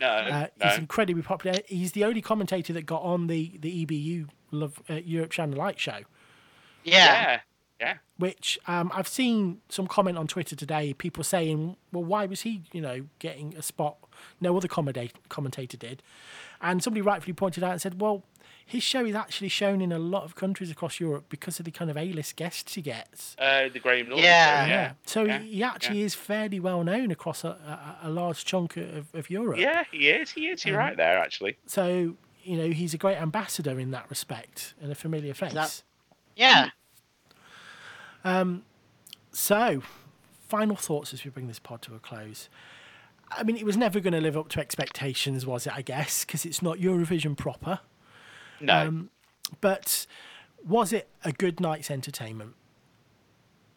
No. 0.00 0.08
Uh, 0.08 0.46
no. 0.60 0.68
He's 0.68 0.78
incredibly 0.78 1.22
popular. 1.22 1.58
He's 1.66 1.92
the 1.92 2.04
only 2.04 2.20
commentator 2.20 2.72
that 2.72 2.82
got 2.86 3.02
on 3.02 3.26
the, 3.28 3.56
the 3.60 3.86
EBU 3.86 4.28
Love 4.50 4.82
uh, 4.90 4.94
Europe 4.94 5.32
Shine 5.32 5.52
a 5.52 5.56
Light 5.56 5.78
show, 5.80 6.00
Yeah. 6.84 6.94
Yeah. 6.94 7.40
Yeah. 7.80 7.94
which 8.18 8.56
um, 8.68 8.90
I've 8.94 9.08
seen 9.08 9.60
some 9.68 9.88
comment 9.88 10.16
on 10.16 10.28
Twitter 10.28 10.54
today. 10.54 10.94
People 10.94 11.24
saying, 11.24 11.76
"Well, 11.92 12.04
why 12.04 12.24
was 12.24 12.42
he, 12.42 12.62
you 12.72 12.80
know, 12.80 13.06
getting 13.18 13.54
a 13.56 13.62
spot? 13.62 13.96
No 14.40 14.56
other 14.56 14.68
commentator 14.68 15.76
did." 15.76 16.00
And 16.60 16.82
somebody 16.82 17.02
rightfully 17.02 17.34
pointed 17.34 17.64
out 17.64 17.72
and 17.72 17.80
said, 17.82 18.00
"Well, 18.00 18.22
his 18.66 18.82
show 18.82 19.04
is 19.04 19.14
actually 19.14 19.48
shown 19.48 19.80
in 19.80 19.92
a 19.92 19.98
lot 19.98 20.24
of 20.24 20.34
countries 20.34 20.70
across 20.70 20.98
Europe 21.00 21.26
because 21.28 21.58
of 21.58 21.64
the 21.64 21.70
kind 21.70 21.90
of 21.90 21.96
A-list 21.96 22.36
guests 22.36 22.74
he 22.74 22.82
gets." 22.82 23.36
Uh, 23.38 23.68
the 23.72 23.78
Graham 23.78 24.08
Norton 24.08 24.24
Yeah. 24.24 24.64
show, 24.64 24.70
yeah. 24.70 24.92
So 25.06 25.24
yeah, 25.24 25.38
he, 25.40 25.52
he 25.56 25.62
actually 25.62 26.02
is 26.02 26.14
fairly 26.14 26.58
well 26.60 26.82
known 26.84 27.10
across 27.10 27.44
a, 27.44 27.48
a, 28.02 28.08
a 28.08 28.10
large 28.10 28.44
chunk 28.44 28.76
of, 28.76 29.14
of 29.14 29.28
Europe. 29.30 29.58
Yeah, 29.58 29.84
he 29.92 30.08
is. 30.10 30.30
He 30.30 30.48
is. 30.48 30.64
Um, 30.64 30.70
You're 30.70 30.78
right 30.78 30.96
there, 30.96 31.18
actually. 31.18 31.56
So 31.66 32.16
you 32.42 32.56
know 32.56 32.68
he's 32.70 32.94
a 32.94 32.98
great 32.98 33.16
ambassador 33.18 33.78
in 33.78 33.90
that 33.92 34.08
respect 34.10 34.74
and 34.80 34.90
a 34.92 34.94
familiar 34.94 35.34
face. 35.34 35.52
that- 35.54 35.82
Yeah. 36.36 36.70
So, 39.32 39.82
final 40.48 40.76
thoughts 40.76 41.12
as 41.12 41.24
we 41.24 41.30
bring 41.30 41.48
this 41.48 41.58
pod 41.58 41.82
to 41.82 41.94
a 41.94 41.98
close. 41.98 42.48
I 43.30 43.42
mean, 43.42 43.56
it 43.56 43.64
was 43.64 43.76
never 43.76 43.98
going 44.00 44.12
to 44.12 44.20
live 44.20 44.36
up 44.36 44.48
to 44.50 44.60
expectations, 44.60 45.44
was 45.44 45.66
it? 45.66 45.74
I 45.76 45.82
guess 45.82 46.24
because 46.24 46.44
it's 46.44 46.62
not 46.62 46.78
Eurovision 46.78 47.36
proper. 47.36 47.80
No. 48.60 48.88
Um, 48.88 49.10
But 49.60 50.06
was 50.66 50.92
it 50.92 51.08
a 51.24 51.32
good 51.32 51.60
night's 51.60 51.90
entertainment? 51.90 52.54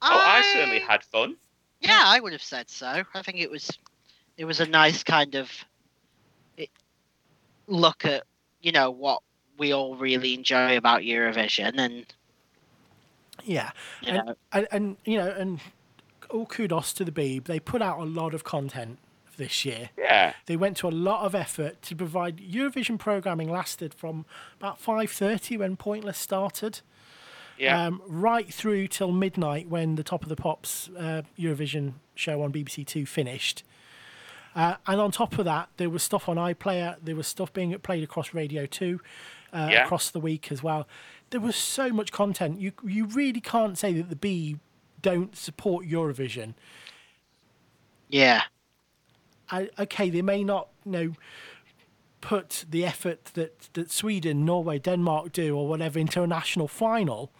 oh, 0.01 0.07
I 0.09 0.41
certainly 0.53 0.79
had 0.79 1.03
fun. 1.03 1.35
Yeah, 1.81 2.03
I 2.05 2.19
would 2.19 2.31
have 2.31 2.41
said 2.43 2.69
so. 2.69 3.03
I 3.13 3.21
think 3.21 3.39
it 3.39 3.49
was 3.51 3.71
it 4.37 4.45
was 4.45 4.59
a 4.59 4.65
nice 4.65 5.03
kind 5.03 5.35
of 5.35 5.51
it, 6.57 6.69
look 7.67 8.05
at 8.05 8.23
you 8.61 8.71
know 8.71 8.89
what 8.91 9.21
we 9.57 9.73
all 9.73 9.95
really 9.95 10.33
enjoy 10.33 10.77
about 10.77 11.01
Eurovision, 11.01 11.77
and 11.77 12.05
Yeah, 13.43 13.71
You 14.01 14.13
and, 14.13 14.27
know. 14.27 14.35
and 14.53 14.67
and 14.71 14.97
you 15.05 15.17
know, 15.17 15.29
and 15.29 15.59
all 16.29 16.45
kudos 16.45 16.93
to 16.93 17.03
the 17.05 17.11
Beeb. 17.11 17.45
They 17.45 17.59
put 17.59 17.81
out 17.81 17.99
a 17.99 18.03
lot 18.03 18.33
of 18.33 18.43
content 18.43 18.99
this 19.37 19.63
year. 19.65 19.89
Yeah. 19.97 20.33
They 20.45 20.57
went 20.57 20.77
to 20.77 20.87
a 20.87 20.89
lot 20.91 21.25
of 21.25 21.33
effort 21.33 21.81
to 21.83 21.95
provide 21.95 22.37
Eurovision 22.37 22.97
programming. 22.99 23.49
Lasted 23.49 23.93
from 23.93 24.25
about 24.59 24.79
five 24.79 25.11
thirty 25.11 25.57
when 25.57 25.75
Pointless 25.77 26.17
started. 26.17 26.81
Yeah. 27.59 27.87
um, 27.87 28.03
right 28.07 28.53
through 28.53 28.87
till 28.87 29.11
midnight 29.11 29.67
when 29.67 29.95
the 29.95 30.03
Top 30.03 30.21
of 30.21 30.29
the 30.29 30.35
Pops 30.35 30.89
uh, 30.95 31.23
Eurovision 31.39 31.93
show 32.13 32.43
on 32.43 32.51
BBC 32.53 32.85
Two 32.85 33.05
finished. 33.07 33.63
Uh, 34.55 34.75
and 34.85 34.99
on 35.01 35.11
top 35.11 35.37
of 35.39 35.45
that, 35.45 35.69
there 35.77 35.89
was 35.89 36.03
stuff 36.03 36.27
on 36.29 36.37
iPlayer. 36.37 36.97
There 37.03 37.15
was 37.15 37.27
stuff 37.27 37.51
being 37.53 37.77
played 37.79 38.03
across 38.03 38.33
Radio 38.33 38.65
Two 38.67 39.01
uh, 39.53 39.69
Yeah. 39.71 39.85
across 39.85 40.11
the 40.11 40.19
week 40.19 40.51
as 40.51 40.61
well. 40.61 40.87
There 41.31 41.41
was 41.41 41.55
so 41.55 41.89
much 41.89 42.11
content. 42.11 42.59
You 42.59 42.73
you 42.83 43.05
really 43.05 43.41
can't 43.41 43.75
say 43.77 43.91
that 43.93 44.09
the 44.09 44.15
Beeb 44.15 44.59
don't 45.01 45.35
support 45.35 45.85
Eurovision. 45.87 46.53
yeah, 48.09 48.43
I, 49.49 49.69
okay, 49.79 50.09
they 50.09 50.21
may 50.21 50.43
not, 50.43 50.69
you 50.85 50.91
know, 50.91 51.13
put 52.21 52.65
the 52.69 52.85
effort 52.85 53.25
that, 53.35 53.69
that 53.73 53.91
Sweden, 53.91 54.45
Norway, 54.45 54.79
Denmark 54.79 55.31
do 55.31 55.55
or 55.55 55.67
whatever 55.67 55.99
into 55.99 56.23
a 56.23 56.27
national 56.27 56.67
final, 56.67 57.31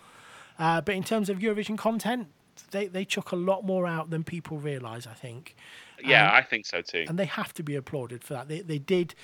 uh, 0.60 0.82
but 0.82 0.96
in 0.96 1.04
terms 1.04 1.30
of 1.30 1.40
Eurovision 1.40 1.78
content, 1.78 2.28
they, 2.72 2.88
they 2.88 3.06
chuck 3.06 3.32
a 3.32 3.36
lot 3.36 3.66
more 3.66 3.86
out 3.88 4.10
than 4.10 4.24
people 4.24 4.58
realise, 4.58 5.08
I 5.08 5.14
think. 5.14 5.56
yeah, 6.04 6.30
um, 6.30 6.36
I 6.36 6.42
think 6.42 6.66
so 6.66 6.82
too. 6.82 7.06
And 7.08 7.18
they 7.18 7.26
have 7.26 7.54
to 7.56 7.64
be 7.64 7.76
applauded 7.76 8.24
for 8.24 8.34
that. 8.34 8.48
They, 8.48 8.62
they 8.62 8.80
did 8.80 9.16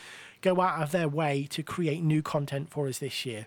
go 0.42 0.62
out 0.62 0.82
of 0.82 0.92
their 0.92 1.08
way 1.08 1.48
to 1.52 1.64
create 1.64 2.04
new 2.04 2.22
content 2.22 2.70
for 2.70 2.88
us 2.88 3.00
this 3.00 3.26
year, 3.26 3.46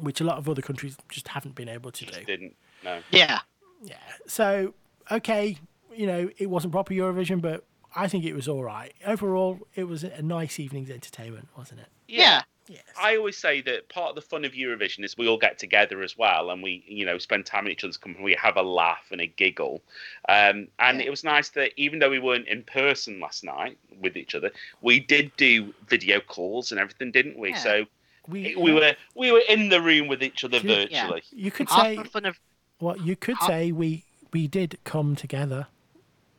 which 0.00 0.20
a 0.20 0.24
lot 0.24 0.38
of 0.38 0.48
other 0.48 0.62
countries 0.62 0.96
just 1.08 1.28
haven't 1.28 1.54
been 1.54 1.68
able 1.68 1.90
to 1.92 2.06
do. 2.06 2.24
Didn't. 2.24 2.56
No. 2.84 3.00
yeah, 3.10 3.40
Yeah. 3.82 3.96
So, 4.26 4.74
okay, 5.10 5.58
you 5.94 6.06
know, 6.06 6.30
it 6.38 6.48
wasn't 6.48 6.72
proper 6.72 6.94
Eurovision, 6.94 7.40
but 7.40 7.64
I 7.96 8.08
think 8.08 8.24
it 8.24 8.34
was 8.34 8.46
all 8.48 8.62
right. 8.62 8.92
Overall, 9.06 9.60
it 9.74 9.84
was 9.84 10.04
a 10.04 10.22
nice 10.22 10.60
evening's 10.60 10.90
entertainment, 10.90 11.48
wasn't 11.56 11.80
it? 11.80 11.88
yeah, 12.08 12.42
Yes. 12.68 12.82
I 13.00 13.16
always 13.16 13.36
say 13.38 13.60
that 13.60 13.88
part 13.88 14.08
of 14.10 14.14
the 14.16 14.20
fun 14.22 14.44
of 14.44 14.50
Eurovision 14.52 15.04
is 15.04 15.16
we 15.16 15.28
all 15.28 15.38
get 15.38 15.56
together 15.56 16.02
as 16.02 16.18
well, 16.18 16.50
and 16.50 16.64
we, 16.64 16.82
you 16.88 17.06
know, 17.06 17.16
spend 17.16 17.46
time 17.46 17.64
in 17.66 17.70
each 17.72 17.84
other's 17.84 17.96
company. 17.96 18.24
We 18.24 18.34
have 18.42 18.56
a 18.56 18.62
laugh 18.62 19.04
and 19.12 19.20
a 19.20 19.26
giggle, 19.26 19.82
um, 20.28 20.66
and 20.80 20.98
Yeah. 20.98 21.06
it 21.06 21.10
was 21.10 21.22
nice 21.22 21.50
that 21.50 21.70
even 21.76 22.00
though 22.00 22.10
we 22.10 22.18
weren't 22.18 22.48
in 22.48 22.64
person 22.64 23.20
last 23.20 23.44
night 23.44 23.78
with 24.00 24.16
each 24.16 24.34
other, 24.34 24.50
we 24.82 24.98
did 24.98 25.30
do 25.36 25.72
video 25.86 26.18
calls 26.18 26.72
and 26.72 26.80
everything, 26.80 27.12
didn't 27.12 27.38
we? 27.38 27.50
Yeah. 27.50 27.58
So 27.58 27.84
we, 28.26 28.56
we 28.56 28.72
were 28.72 28.96
we 29.14 29.30
were 29.30 29.42
in 29.48 29.68
the 29.68 29.80
room 29.80 30.08
with 30.08 30.20
each 30.24 30.42
other 30.42 30.56
Yeah. 30.58 30.86
virtually. 31.06 31.22
You 31.30 31.52
could 31.52 31.68
say 31.70 32.02
fun 32.02 32.24
of 32.26 32.36
what 32.80 33.00
you 33.06 33.14
could 33.14 33.36
half- 33.38 33.48
say. 33.48 33.70
We 33.70 34.02
we 34.32 34.48
did 34.48 34.76
come 34.82 35.14
together. 35.14 35.68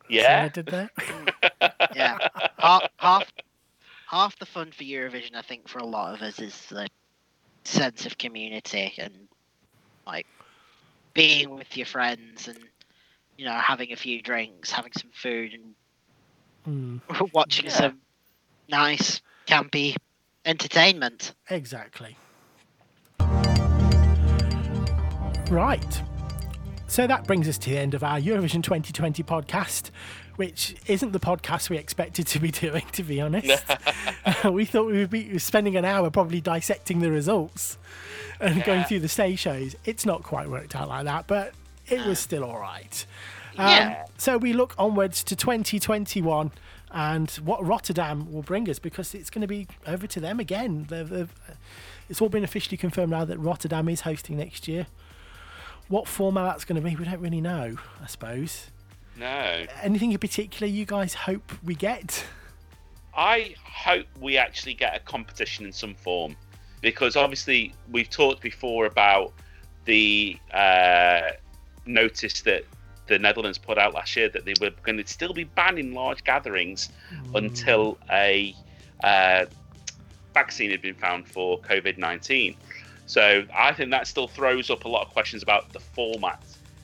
See 0.10 0.16
what 0.18 0.24
Yeah, 0.24 0.44
I 0.44 0.48
did 0.50 0.66
there. 0.66 0.90
yeah, 1.96 2.18
half, 2.60 2.88
half 3.00 3.32
half 4.08 4.40
the 4.40 4.46
fun 4.46 4.72
for 4.72 4.84
Eurovision, 4.84 5.36
I 5.36 5.42
think, 5.42 5.68
for 5.68 5.80
a 5.80 5.86
lot 5.86 6.14
of 6.16 6.22
us 6.22 6.40
is 6.40 6.66
the 6.68 6.88
sense 7.66 8.06
of 8.06 8.18
community 8.18 8.94
and 8.98 9.28
like 10.06 10.26
being 11.14 11.50
with 11.50 11.76
your 11.76 11.86
friends 11.86 12.48
and 12.48 12.58
you 13.38 13.46
know 13.46 13.54
having 13.54 13.92
a 13.92 13.98
few 13.98 14.22
drinks, 14.22 14.72
having 14.72 14.94
some 14.94 15.12
food, 15.14 15.54
Mm, 16.68 17.00
and 17.10 17.32
watching 17.34 17.66
Yeah. 17.66 17.72
some 17.72 18.02
nice 18.68 19.22
campy 19.46 19.96
entertainment. 20.46 21.34
exactly. 21.50 22.18
Right. 25.50 26.02
So 26.90 27.06
that 27.06 27.28
brings 27.28 27.48
us 27.48 27.58
to 27.60 27.70
the 27.70 27.78
end 27.78 27.94
of 27.94 28.04
our 28.04 28.20
Eurovision 28.20 28.64
2020 28.64 29.22
podcast, 29.24 29.92
which 30.38 30.76
isn't 30.88 31.12
the 31.12 31.20
podcast 31.20 31.70
we 31.70 31.78
expected 31.78 32.28
to 32.28 32.40
be 32.40 32.50
doing, 32.52 32.86
to 32.94 33.04
be 33.04 33.20
honest. 33.20 33.64
we 34.46 34.66
thought 34.66 34.88
we 34.88 34.94
would 34.94 35.10
be 35.10 35.38
spending 35.38 35.76
an 35.76 35.86
hour 35.86 36.10
probably 36.10 36.42
dissecting 36.42 37.00
the 37.00 37.12
results 37.12 37.78
and 38.40 38.64
going 38.64 38.84
through 38.86 39.02
the 39.02 39.10
stage 39.10 39.40
shows. 39.40 39.76
It's 39.86 40.06
not 40.06 40.24
quite 40.24 40.50
worked 40.50 40.76
out 40.76 40.88
like 40.88 41.06
that, 41.06 41.28
but 41.28 41.54
it 41.88 42.06
was 42.06 42.20
still 42.20 42.44
all 42.44 42.60
right. 42.60 43.06
Um, 43.58 43.68
Yeah. 43.68 44.06
So 44.18 44.38
we 44.38 44.54
look 44.54 44.74
onwards 44.78 45.24
to 45.26 45.36
2021 45.36 46.52
and 46.92 47.30
what 47.32 47.64
Rotterdam 47.66 48.32
will 48.32 48.44
bring 48.44 48.70
us 48.70 48.80
because 48.80 49.14
it's 49.14 49.30
going 49.30 49.42
to 49.42 49.48
be 49.48 49.68
over 49.86 50.08
to 50.08 50.20
them 50.22 50.40
again. 50.40 50.86
They've, 50.90 51.08
they've, 51.08 51.34
it's 52.10 52.22
all 52.22 52.30
been 52.30 52.46
officially 52.46 52.78
confirmed 52.78 53.12
now 53.12 53.26
that 53.26 53.38
Rotterdam 53.38 53.90
is 53.90 54.02
hosting 54.02 54.38
next 54.38 54.68
year. 54.70 54.88
What 55.90 56.08
format 56.08 56.46
that's 56.46 56.66
going 56.66 56.82
to 56.82 56.88
be, 56.88 56.96
we 56.96 57.06
don't 57.06 57.22
really 57.22 57.42
know, 57.42 57.78
I 58.02 58.08
suppose. 58.08 58.68
no. 59.18 59.66
Anything 59.82 60.12
in 60.12 60.18
particular 60.18 60.68
you 60.68 60.86
guys 60.86 61.14
hope 61.14 61.52
we 61.64 61.76
get? 61.76 62.26
I 63.16 63.56
hope 63.64 64.06
we 64.20 64.38
actually 64.38 64.76
get 64.76 64.96
a 64.96 65.00
competition 65.00 65.66
in 65.66 65.72
some 65.72 65.96
form 65.96 66.36
because 66.82 67.16
obviously 67.16 67.74
we've 67.92 68.10
talked 68.10 68.42
before 68.42 68.86
about 68.86 69.34
the 69.86 70.38
uh, 70.54 71.22
notice 71.86 72.42
that 72.42 72.66
the 73.08 73.18
Netherlands 73.18 73.58
put 73.58 73.78
out 73.78 73.94
last 73.94 74.16
year 74.16 74.30
that 74.30 74.46
they 74.46 74.54
were 74.62 74.72
going 74.84 74.98
to 74.98 75.08
still 75.08 75.34
be 75.34 75.46
banning 75.46 75.94
large 75.94 76.24
gatherings 76.24 76.90
until 77.34 77.98
a 78.12 78.54
uh, 79.04 79.46
vaccine 80.34 80.70
had 80.70 80.82
been 80.82 80.94
found 80.96 81.28
for 81.28 81.60
COVID 81.62 81.98
19. 81.98 82.56
So 83.08 83.46
I 83.56 83.74
think 83.74 83.90
that 83.92 84.06
still 84.06 84.28
throws 84.28 84.70
up 84.70 84.86
a 84.86 84.88
lot 84.88 85.08
of 85.08 85.12
questions 85.14 85.42
about 85.42 85.74
the 85.74 85.80
format 85.80 86.44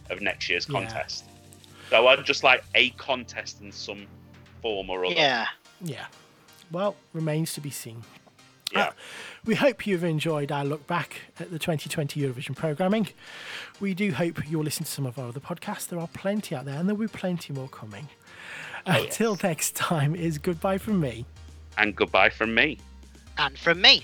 of 0.10 0.22
next 0.22 0.50
year's 0.50 0.68
Yeah. 0.68 0.80
contest. 0.80 1.26
So 1.90 2.08
I'd 2.08 2.26
just 2.26 2.44
like 2.44 2.64
a 2.76 2.90
contest 2.92 3.62
in 3.62 3.72
some 3.72 4.08
form 4.62 4.90
or 4.90 5.06
other. 5.06 5.14
Yeah, 5.16 5.48
Yeah. 5.82 6.08
Well, 6.72 6.96
remains 7.14 7.54
to 7.54 7.62
be 7.62 7.70
seen. 7.70 8.04
Yeah. 8.72 8.86
Uh, 8.86 8.92
we 9.46 9.54
hope 9.56 9.86
you've 9.86 10.04
enjoyed 10.04 10.52
our 10.52 10.66
look 10.66 10.88
back 10.88 11.22
at 11.40 11.52
the 11.52 11.60
2020 11.60 12.20
Eurovision 12.22 12.56
programming. 12.56 13.10
We 13.80 13.94
do 13.94 14.12
hope 14.14 14.50
you'll 14.50 14.64
listen 14.64 14.86
to 14.86 14.90
some 14.92 15.06
of 15.06 15.20
our 15.20 15.28
other 15.28 15.40
podcasts. 15.42 15.88
There 15.88 16.00
are 16.00 16.08
plenty 16.08 16.56
out 16.56 16.66
there, 16.66 16.80
and 16.80 16.88
there 16.90 16.96
will 16.96 17.08
be 17.08 17.14
plenty 17.14 17.54
more 17.54 17.68
coming. 17.70 18.08
Until 18.88 19.38
next 19.44 19.76
time, 19.76 20.16
is 20.16 20.40
goodbye 20.40 20.80
from 20.80 21.00
me. 21.00 21.26
And 21.78 21.96
goodbye 21.96 22.30
from 22.30 22.56
me. 22.56 22.80
and 23.38 23.58
from 23.60 23.82
me. 23.82 24.04